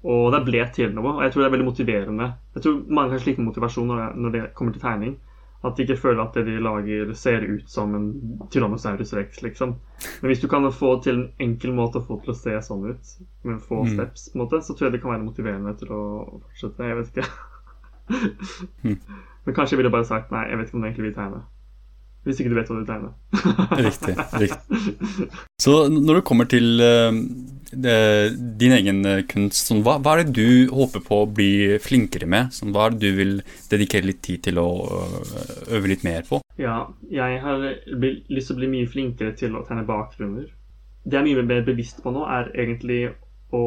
Og 0.05 0.31
det 0.31 0.43
ble 0.45 0.62
til 0.73 0.93
noe, 0.93 1.15
og 1.17 1.23
jeg 1.25 1.34
tror 1.34 1.41
det 1.41 1.47
er 1.47 1.55
veldig 1.58 1.69
motiverende. 1.71 2.34
Jeg 2.53 2.63
tror 2.63 2.81
mange 2.88 3.15
har 3.17 3.23
slik 3.23 3.41
motivasjon 3.41 3.88
når 3.89 4.03
det, 4.03 4.10
når 4.21 4.36
det 4.36 4.43
kommer 4.53 4.75
til 4.75 4.81
tegning. 4.86 5.17
At 5.65 5.77
de 5.77 5.81
ikke 5.81 5.97
føler 5.97 6.21
at 6.21 6.36
det 6.38 6.43
de 6.45 6.60
lager, 6.62 7.13
ser 7.17 7.41
ut 7.41 7.69
som 7.69 7.95
en 7.97 8.12
Tyrannosaurus 8.53 9.15
rex, 9.17 9.41
liksom. 9.41 9.71
Men 10.21 10.29
hvis 10.29 10.43
du 10.43 10.47
kan 10.47 10.67
få 10.71 10.99
til 11.01 11.15
en 11.15 11.31
enkel 11.41 11.73
måte 11.73 11.97
å 11.97 12.05
få 12.05 12.19
til 12.21 12.36
å 12.36 12.38
se 12.38 12.53
sånn 12.67 12.86
ut, 12.91 13.15
med 13.41 13.63
få 13.65 13.81
Mm. 13.81 13.95
steps, 13.95 14.29
på 14.29 14.38
en 14.38 14.43
måte, 14.43 14.62
så 14.62 14.75
tror 14.75 14.86
jeg 14.86 14.91
det 14.93 15.01
kan 15.01 15.15
være 15.15 15.25
motiverende 15.25 15.73
til 15.79 15.89
å 15.89 16.03
fortsette. 16.43 16.86
Jeg 16.86 16.97
vet 17.01 17.12
ikke. 17.15 17.25
Men 19.45 19.53
kanskje 19.53 19.75
jeg 19.75 19.83
ville 19.83 19.93
bare 19.93 20.07
sagt 20.07 20.33
nei, 20.33 20.47
jeg 20.49 20.59
vet 20.59 20.69
ikke 20.69 20.79
om 20.79 20.85
du 20.85 20.89
egentlig 20.89 21.07
vil 21.09 21.19
tegne. 21.19 21.43
Hvis 22.25 22.39
ikke 22.41 22.49
du 22.49 22.57
vet 22.57 22.69
hva 22.71 22.79
du 22.79 22.87
tegner. 22.89 23.11
Riktig. 23.85 24.15
riktig. 24.41 25.27
Så 25.65 25.73
når 25.93 26.19
det 26.19 26.23
kommer 26.25 26.47
til 26.49 26.81
uh, 26.81 27.13
din 28.61 28.73
egen 28.73 29.05
eh, 29.05 29.21
kunst, 29.29 29.67
sånn, 29.67 29.83
hva, 29.85 29.97
hva 30.01 30.15
er 30.15 30.23
det 30.23 30.33
du 30.37 30.73
håper 30.73 31.03
på 31.05 31.19
å 31.21 31.29
bli 31.29 31.77
flinkere 31.81 32.29
med? 32.29 32.49
Sånn, 32.55 32.73
hva 32.73 32.87
er 32.87 32.95
det 32.95 33.11
du 33.11 33.19
vil 33.19 33.35
dedikere 33.69 34.09
litt 34.09 34.23
tid 34.25 34.41
til 34.47 34.61
å 34.61 34.67
øve 35.69 35.91
litt 35.91 36.05
mer 36.07 36.25
på? 36.25 36.41
Ja, 36.57 36.85
jeg 37.13 37.41
har 37.43 37.61
lyst 37.61 38.49
til 38.49 38.55
å 38.55 38.59
bli 38.61 38.71
mye 38.73 38.89
flinkere 38.89 39.35
til 39.37 39.57
å 39.57 39.65
tegne 39.67 39.85
bakgrunner. 39.85 40.49
Det 41.05 41.19
jeg 41.19 41.21
er 41.21 41.27
mye 41.29 41.45
mer 41.45 41.65
bevisst 41.67 42.01
på 42.01 42.13
nå, 42.15 42.25
er 42.25 42.49
egentlig 42.55 43.01
å 43.53 43.65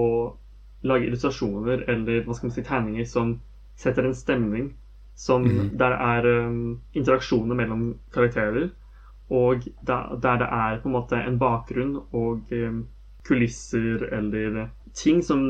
lage 0.88 1.06
illustrasjoner 1.06 1.84
eller 1.90 2.24
hva 2.24 2.34
skal 2.34 2.48
man 2.48 2.56
si, 2.56 2.64
tegninger 2.66 3.06
som 3.06 3.36
setter 3.78 4.04
en 4.08 4.14
stemning. 4.14 4.74
Som 5.18 5.42
mm. 5.42 5.70
der 5.78 5.96
er 5.98 6.26
um, 6.46 6.80
interaksjoner 6.94 7.56
mellom 7.58 7.88
karakterer, 8.14 8.68
og 9.34 9.64
der, 9.86 10.12
der 10.22 10.36
det 10.38 10.46
er 10.46 10.76
på 10.82 10.88
en 10.88 10.94
måte 10.94 11.18
en 11.18 11.38
bakgrunn 11.40 11.96
og 12.14 12.52
um, 12.54 12.84
kulisser 13.26 14.04
eller 14.14 14.68
ting 14.94 15.18
som 15.24 15.42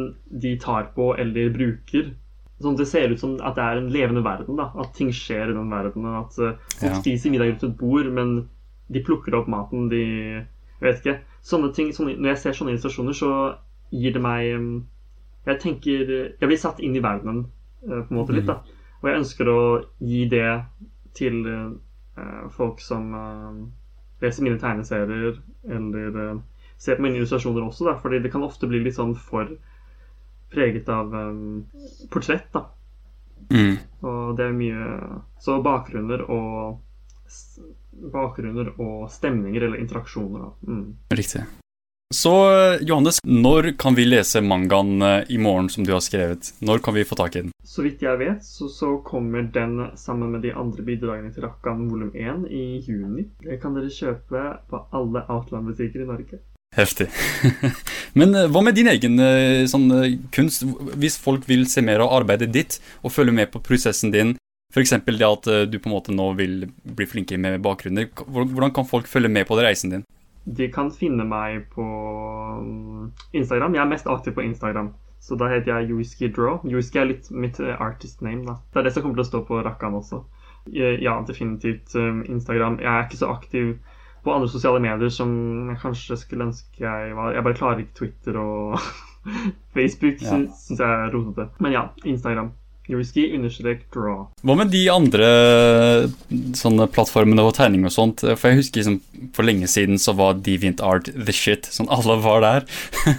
de 0.43 0.55
tar 0.59 0.88
på 0.97 1.11
eller 1.21 1.53
bruker. 1.53 2.14
Sånn 2.59 2.75
at 2.75 2.81
det 2.81 2.88
ser 2.91 3.12
ut 3.12 3.21
som 3.21 3.37
at 3.45 3.61
det 3.61 3.67
er 3.67 3.83
en 3.83 3.91
levende 3.93 4.25
verden. 4.25 4.57
da, 4.57 4.71
At 4.81 4.97
ting 4.97 5.12
skjer 5.14 5.53
i 5.53 5.59
den 5.59 5.69
verdenen. 5.71 6.17
At 6.25 6.41
uh, 6.41 6.57
folk 6.79 6.95
Ja. 6.97 7.03
spiser 7.03 7.31
middag 7.31 7.53
rundt 7.53 7.69
et 7.69 7.77
bord, 7.79 8.09
men 8.17 8.49
de 8.88 9.05
plukker 9.05 9.37
opp 9.37 9.53
maten. 9.53 9.91
De 9.93 10.03
jeg 10.03 10.47
vet 10.81 11.05
ikke. 11.05 11.19
Sånne 11.45 11.75
ting, 11.75 11.93
sånne, 11.93 12.17
når 12.17 12.33
jeg 12.33 12.38
ser 12.38 12.57
sånne 12.57 12.73
illustrasjoner, 12.73 13.12
så 13.12 13.31
gir 13.93 14.17
det 14.17 14.23
meg 14.23 14.57
um, 14.57 14.73
Jeg 15.47 15.61
tenker 15.61 16.11
Jeg 16.41 16.49
blir 16.49 16.59
satt 16.61 16.81
inn 16.81 16.97
i 16.97 17.05
verdenen 17.05 17.47
på 17.85 18.09
en 18.11 18.19
måte 18.19 18.37
litt, 18.37 18.49
da. 18.49 18.61
Og 18.99 19.09
jeg 19.09 19.21
ønsker 19.23 19.51
å 19.51 19.59
gi 20.03 20.25
det 20.31 20.49
til 21.19 21.43
uh, 21.47 22.49
folk 22.55 22.83
som 22.83 23.12
uh, 23.14 23.53
leser 24.23 24.47
mine 24.47 24.59
tegneserier, 24.62 25.38
eller 25.69 26.41
ser 26.79 26.99
på 26.99 27.07
mine 27.07 27.19
illustrasjoner 27.19 27.67
også, 27.67 27.87
da. 27.91 27.97
Fordi 28.03 28.23
det 28.25 28.33
kan 28.35 28.47
ofte 28.47 28.71
bli 28.71 28.83
litt 28.85 28.99
sånn 28.99 29.14
for 29.19 29.51
preget 30.53 30.88
av 30.91 31.14
um, 31.14 31.64
portrett, 32.11 32.51
da. 32.55 32.67
Mm. 33.53 33.79
Og 34.05 34.37
det 34.37 34.45
er 34.45 34.57
mye 34.57 34.87
Så 35.41 35.61
bakgrunner 35.62 36.25
og 36.27 36.81
Bakgrunner 38.12 38.71
og 38.81 39.09
stemninger 39.11 39.64
eller 39.67 39.81
interaksjoner. 39.83 40.45
Da. 40.45 40.73
Mm. 40.73 40.85
Riktig. 41.19 41.43
Så 42.14 42.31
Johannes, 42.81 43.18
når 43.25 43.75
kan 43.77 43.92
vi 43.92 44.07
lese 44.07 44.40
mangaen 44.40 45.03
øh, 45.05 45.27
i 45.29 45.37
morgen 45.37 45.66
som 45.68 45.85
du 45.85 45.90
har 45.92 46.01
skrevet? 46.01 46.55
Når 46.64 46.81
kan 46.81 46.94
vi 46.97 47.05
få 47.05 47.18
tak 47.21 47.37
i 47.37 47.42
den? 47.42 47.53
Så 47.61 47.85
vidt 47.85 48.01
jeg 48.01 48.16
vet, 48.16 48.40
så, 48.40 48.64
så 48.73 48.94
kommer 49.05 49.44
den 49.53 49.90
sammen 50.01 50.33
med 50.33 50.40
de 50.40 50.55
andre 50.57 50.87
bidragene 50.87 51.35
til 51.35 51.44
Rakkan 51.44 51.85
volum 51.90 52.14
1 52.16 52.49
i 52.49 52.81
juni. 52.87 53.27
Det 53.44 53.61
kan 53.61 53.77
dere 53.77 53.92
kjøpe 53.92 54.47
på 54.73 54.83
alle 54.88 55.27
Outland-butikker 55.29 56.01
i 56.01 56.09
Norge. 56.09 56.40
Heftig. 56.79 57.11
Men 58.18 58.33
øh, 58.33 58.49
hva 58.57 58.64
med 58.64 58.81
din 58.81 58.88
egen 58.88 59.21
øh, 59.21 59.68
sånn, 59.68 59.92
kunst? 60.33 60.64
Hvis 60.97 61.21
folk 61.21 61.44
vil 61.44 61.68
se 61.68 61.85
mer 61.85 62.01
av 62.07 62.23
arbeidet 62.23 62.55
ditt 62.57 62.81
og 63.03 63.12
følge 63.12 63.37
med 63.37 63.53
på 63.53 63.61
prosessen 63.61 64.16
din, 64.16 64.38
f.eks. 64.73 64.97
det 65.05 65.21
at 65.29 65.55
du 65.68 65.77
på 65.77 65.92
en 65.92 65.99
måte 65.99 66.16
nå 66.16 66.33
vil 66.40 66.62
bli 66.88 67.05
flinkere 67.09 67.40
med 67.40 67.61
bakgrunner, 67.61 68.09
hvordan 68.25 68.73
kan 68.73 68.88
folk 68.88 69.12
følge 69.12 69.29
med 69.29 69.44
på 69.44 69.61
reisen 69.61 69.92
din? 69.92 70.09
De 70.57 70.69
kan 70.73 70.89
finne 70.95 71.25
meg 71.29 71.67
på 71.75 71.85
um, 71.85 73.11
Instagram. 73.37 73.75
Jeg 73.77 73.83
er 73.85 73.91
mest 73.91 74.07
aktiv 74.09 74.33
på 74.37 74.45
Instagram. 74.47 74.95
Så 75.21 75.37
da 75.37 75.49
heter 75.51 75.75
jeg 75.81 75.91
Yuski 75.91 76.29
Draw. 76.33 76.61
Yuski 76.71 77.01
er 77.03 77.09
litt 77.11 77.29
mitt 77.35 77.59
eh, 77.61 77.75
artist 77.83 78.23
name. 78.23 78.45
da. 78.47 78.55
Det 78.73 78.81
er 78.81 78.87
det 78.87 78.93
som 78.95 79.03
kommer 79.05 79.19
til 79.19 79.27
å 79.27 79.29
stå 79.33 79.41
på 79.49 79.61
Rakkan 79.67 79.97
også. 79.99 80.23
Eh, 80.73 80.97
Ja, 81.03 81.17
definitivt 81.27 81.95
um, 81.99 82.23
Instagram. 82.31 82.79
Jeg 82.81 82.93
er 82.93 83.05
ikke 83.09 83.21
så 83.21 83.33
aktiv 83.35 83.75
på 84.25 84.33
andre 84.35 84.49
sosiale 84.51 84.81
medier 84.83 85.11
som 85.15 85.31
jeg 85.73 85.79
kanskje 85.83 86.17
skulle 86.23 86.49
ønske 86.49 86.83
jeg 86.87 87.13
var. 87.19 87.35
Jeg 87.35 87.45
bare 87.47 87.59
klarer 87.59 87.83
ikke 87.85 87.99
Twitter 88.01 88.39
og 88.41 88.79
Facebook. 89.77 90.23
Ja. 90.23 90.39
Syns 90.55 90.79
jeg 90.79 90.87
er 90.89 91.13
rotete. 91.15 91.49
Men 91.61 91.73
ja, 91.77 91.85
Instagram. 92.05 92.53
Yuiski 92.88 93.27
understrek 93.37 93.83
draw. 93.92 94.27
Hva 94.42 94.55
med 94.57 94.70
de 94.72 94.81
andre 94.92 95.27
sånne 96.57 96.87
plattformene 96.92 97.44
og 97.44 97.55
tegning 97.59 97.85
og 97.88 97.92
sånt? 97.94 98.22
For 98.24 98.48
jeg 98.51 98.62
husker 98.62 98.81
liksom, 98.81 98.98
for 99.37 99.44
lenge 99.48 99.68
siden 99.70 100.01
så 100.01 100.14
var 100.16 100.38
DeviantArt 100.44 101.11
the 101.12 101.35
shit. 101.37 101.68
Sånn 101.72 101.90
alle 101.92 102.16
var 102.24 102.40
der. 102.44 102.66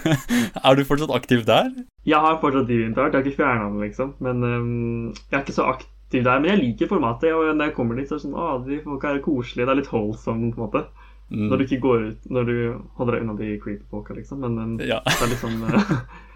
er 0.66 0.76
du 0.78 0.82
fortsatt 0.88 1.14
aktiv 1.14 1.44
der? 1.48 1.70
Jeg 2.08 2.18
har 2.24 2.40
fortsatt 2.42 2.66
DeviantArt, 2.70 3.12
jeg 3.14 3.20
har 3.22 3.28
ikke 3.30 3.42
fjerna 3.42 3.68
den, 3.70 3.80
liksom. 3.84 4.14
Men 4.24 4.42
um, 4.42 5.12
jeg 5.30 5.38
er 5.38 5.44
ikke 5.44 5.58
så 5.60 5.68
aktiv 5.74 6.24
der. 6.26 6.40
Men 6.42 6.50
jeg 6.54 6.62
liker 6.64 6.90
formatet, 6.90 7.30
og 7.36 7.52
når 7.54 7.70
jeg 7.70 7.76
kommer 7.76 8.00
dit, 8.00 8.08
så 8.10 8.16
er 8.16 8.22
det 8.22 8.26
sånn 8.26 8.38
Å, 8.40 8.48
de 8.66 8.80
folka 8.86 9.12
er 9.14 9.22
koselige. 9.24 9.68
Det 9.68 9.74
er 9.76 9.80
litt 9.82 9.92
holdsomt, 9.94 10.56
på 10.56 10.60
en 10.60 10.66
måte. 10.66 10.82
Mm. 11.30 11.44
Når 11.46 11.60
du 11.60 11.62
ikke 11.62 11.76
går 11.84 12.00
ut 12.08 12.24
Når 12.34 12.48
du 12.48 12.54
holder 12.98 13.14
deg 13.14 13.20
unna 13.22 13.34
de 13.38 13.52
creepy 13.62 13.84
folka, 13.92 14.16
liksom. 14.18 14.40
Men 14.42 14.58
um, 14.58 14.72
Ja. 14.82 14.98
det 15.06 15.20
er 15.22 15.30
litt 15.30 15.44
sånn 15.44 15.60
øh, 15.62 15.94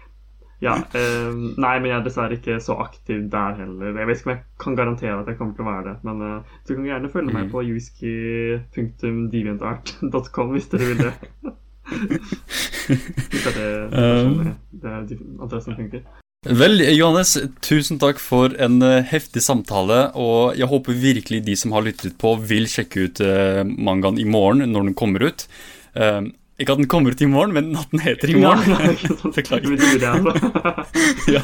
Ja. 0.65 0.73
øhm, 0.97 1.43
nei, 1.61 1.75
men 1.79 1.87
jeg 1.91 1.97
er 1.99 2.03
dessverre 2.07 2.33
ikke 2.39 2.55
så 2.63 2.73
aktiv 2.81 3.19
der 3.31 3.51
heller. 3.59 3.93
Jeg 3.99 4.07
vet 4.09 4.17
ikke 4.17 4.29
om 4.29 4.33
jeg 4.35 4.43
kan 4.65 4.75
garantere 4.79 5.19
at 5.21 5.27
jeg 5.29 5.37
kommer 5.37 5.53
til 5.59 5.65
å 5.65 5.71
være 5.71 5.85
det. 5.91 5.95
Men 6.07 6.15
øh, 6.25 6.39
du 6.67 6.71
kan 6.75 6.85
gjerne 6.89 7.11
følge 7.13 7.29
Mm. 7.31 7.35
meg 7.37 7.45
på 7.53 7.59
yuski.deviantart.com 7.69 10.47
hvis 10.55 10.67
dere 10.71 10.85
vil 10.89 10.99
det. 11.05 11.13
Hvis 11.85 13.43
det 13.45 13.51
er 13.51 13.55
det, 13.55 13.69
det, 13.91 14.03
er 14.03 14.23
sånn 14.25 14.39
det, 14.71 14.89
er 14.89 15.01
adressen 15.45 15.75
funker. 15.77 16.01
Vel, 16.45 16.77
Johannes, 16.93 17.31
tusen 17.65 17.97
takk 18.01 18.19
for 18.21 18.53
en 18.61 18.75
eh, 18.85 19.01
heftig 19.09 19.41
samtale, 19.41 20.11
og 20.13 20.53
jeg 20.59 20.67
håper 20.69 20.93
virkelig 21.01 21.39
de 21.47 21.55
som 21.57 21.71
har 21.73 21.81
lyttet 21.87 22.13
på, 22.21 22.35
vil 22.45 22.67
sjekke 22.69 23.07
ut 23.07 23.17
eh, 23.25 23.63
mangaen 23.65 24.19
i 24.21 24.27
morgen 24.29 24.61
når 24.69 24.81
den 24.91 24.97
kommer 24.97 25.25
ut. 25.25 25.47
Ikke 26.55 26.71
at 26.71 26.79
den 26.79 26.87
kommer 26.87 27.11
ut 27.11 27.19
i 27.19 27.27
morgen, 27.27 27.51
men 27.51 27.73
at 27.75 27.91
den 27.91 27.99
heter 27.99 28.31
i 28.31 28.37
morgen. 28.39 28.69
Ja. 28.71 29.31
Beklager. 29.35 29.73
Altså. 29.75 30.53
ja. 31.35 31.41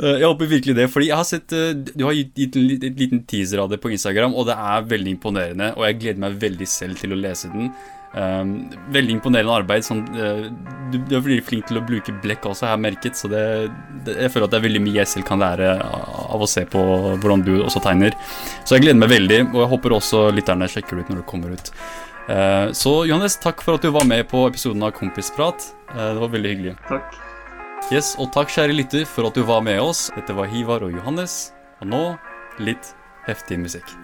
Eh, 0.00 0.20
Jeg 0.22 0.24
håper 0.24 0.48
virkelig 0.54 0.76
det, 0.78 0.86
fordi 0.92 1.10
jeg 1.10 1.18
har 1.20 1.26
sett 1.28 1.52
eh, 1.52 1.74
Du 1.92 2.06
har 2.08 2.16
gitt 2.16 2.56
en 2.56 2.94
liten 2.96 3.24
teaser 3.28 3.60
av 3.60 3.68
det 3.72 3.80
på 3.82 3.92
Instagram, 3.92 4.32
og 4.32 4.48
det 4.48 4.56
er 4.56 4.86
veldig 4.94 5.12
imponerende. 5.18 5.72
Og 5.76 5.84
jeg 5.88 5.98
gleder 6.00 6.22
meg 6.24 6.38
veldig 6.40 6.68
selv 6.78 6.96
til 7.02 7.12
å 7.12 7.18
lese 7.20 7.50
den. 7.52 7.68
Um, 8.12 8.50
veldig 8.92 9.14
imponerende 9.18 9.54
arbeid. 9.56 9.84
Sånn, 9.84 10.00
eh, 10.16 10.46
du, 10.92 10.96
du 11.08 11.12
er 11.16 11.22
veldig 11.24 11.44
flink 11.48 11.68
til 11.68 11.80
å 11.80 11.84
bruke 11.88 12.12
blekk 12.24 12.48
også, 12.50 12.66
har 12.70 12.74
jeg 12.78 12.84
merket. 12.86 13.20
Så 13.20 13.28
det, 13.32 13.42
det, 14.06 14.16
jeg 14.16 14.32
føler 14.32 14.48
at 14.48 14.54
det 14.54 14.60
er 14.62 14.66
veldig 14.66 14.82
mye 14.86 14.98
jeg 15.02 15.10
selv 15.12 15.28
kan 15.28 15.40
lære 15.44 15.74
av 15.82 16.40
å 16.44 16.48
se 16.48 16.64
på 16.72 16.86
hvordan 17.20 17.44
du 17.44 17.52
også 17.66 17.84
tegner. 17.84 18.16
Så 18.64 18.76
jeg 18.78 18.86
gleder 18.86 19.00
meg 19.04 19.12
veldig, 19.12 19.42
og 19.52 19.60
jeg 19.64 19.70
håper 19.76 19.96
også 20.00 20.24
lytterne 20.40 20.68
sjekker 20.72 20.96
det 21.00 21.04
ut 21.06 21.12
når 21.14 21.20
det 21.22 21.28
kommer 21.34 21.52
ut. 21.56 21.72
Eh, 22.28 22.72
så 22.72 23.06
Johannes, 23.06 23.36
takk 23.42 23.62
for 23.64 23.74
at 23.78 23.82
du 23.82 23.90
var 23.90 24.06
med 24.06 24.28
på 24.30 24.44
episoden 24.46 24.82
av 24.86 24.94
Kompisprat. 24.96 25.74
Eh, 25.90 26.14
det 26.14 26.20
var 26.22 26.28
veldig 26.28 26.54
hyggelig. 26.54 26.76
Takk. 26.88 27.18
Yes, 27.92 28.14
og 28.18 28.30
takk 28.32 28.52
kjære 28.52 28.76
lytter 28.78 29.04
for 29.08 29.26
at 29.26 29.34
du 29.34 29.42
var 29.42 29.64
med 29.66 29.80
oss. 29.82 30.06
Dette 30.14 30.36
var 30.38 30.50
Hivar 30.52 30.86
og 30.86 30.94
Johannes, 30.94 31.52
og 31.82 31.90
nå 31.90 32.04
litt 32.62 32.94
heftig 33.26 33.58
musikk. 33.58 33.96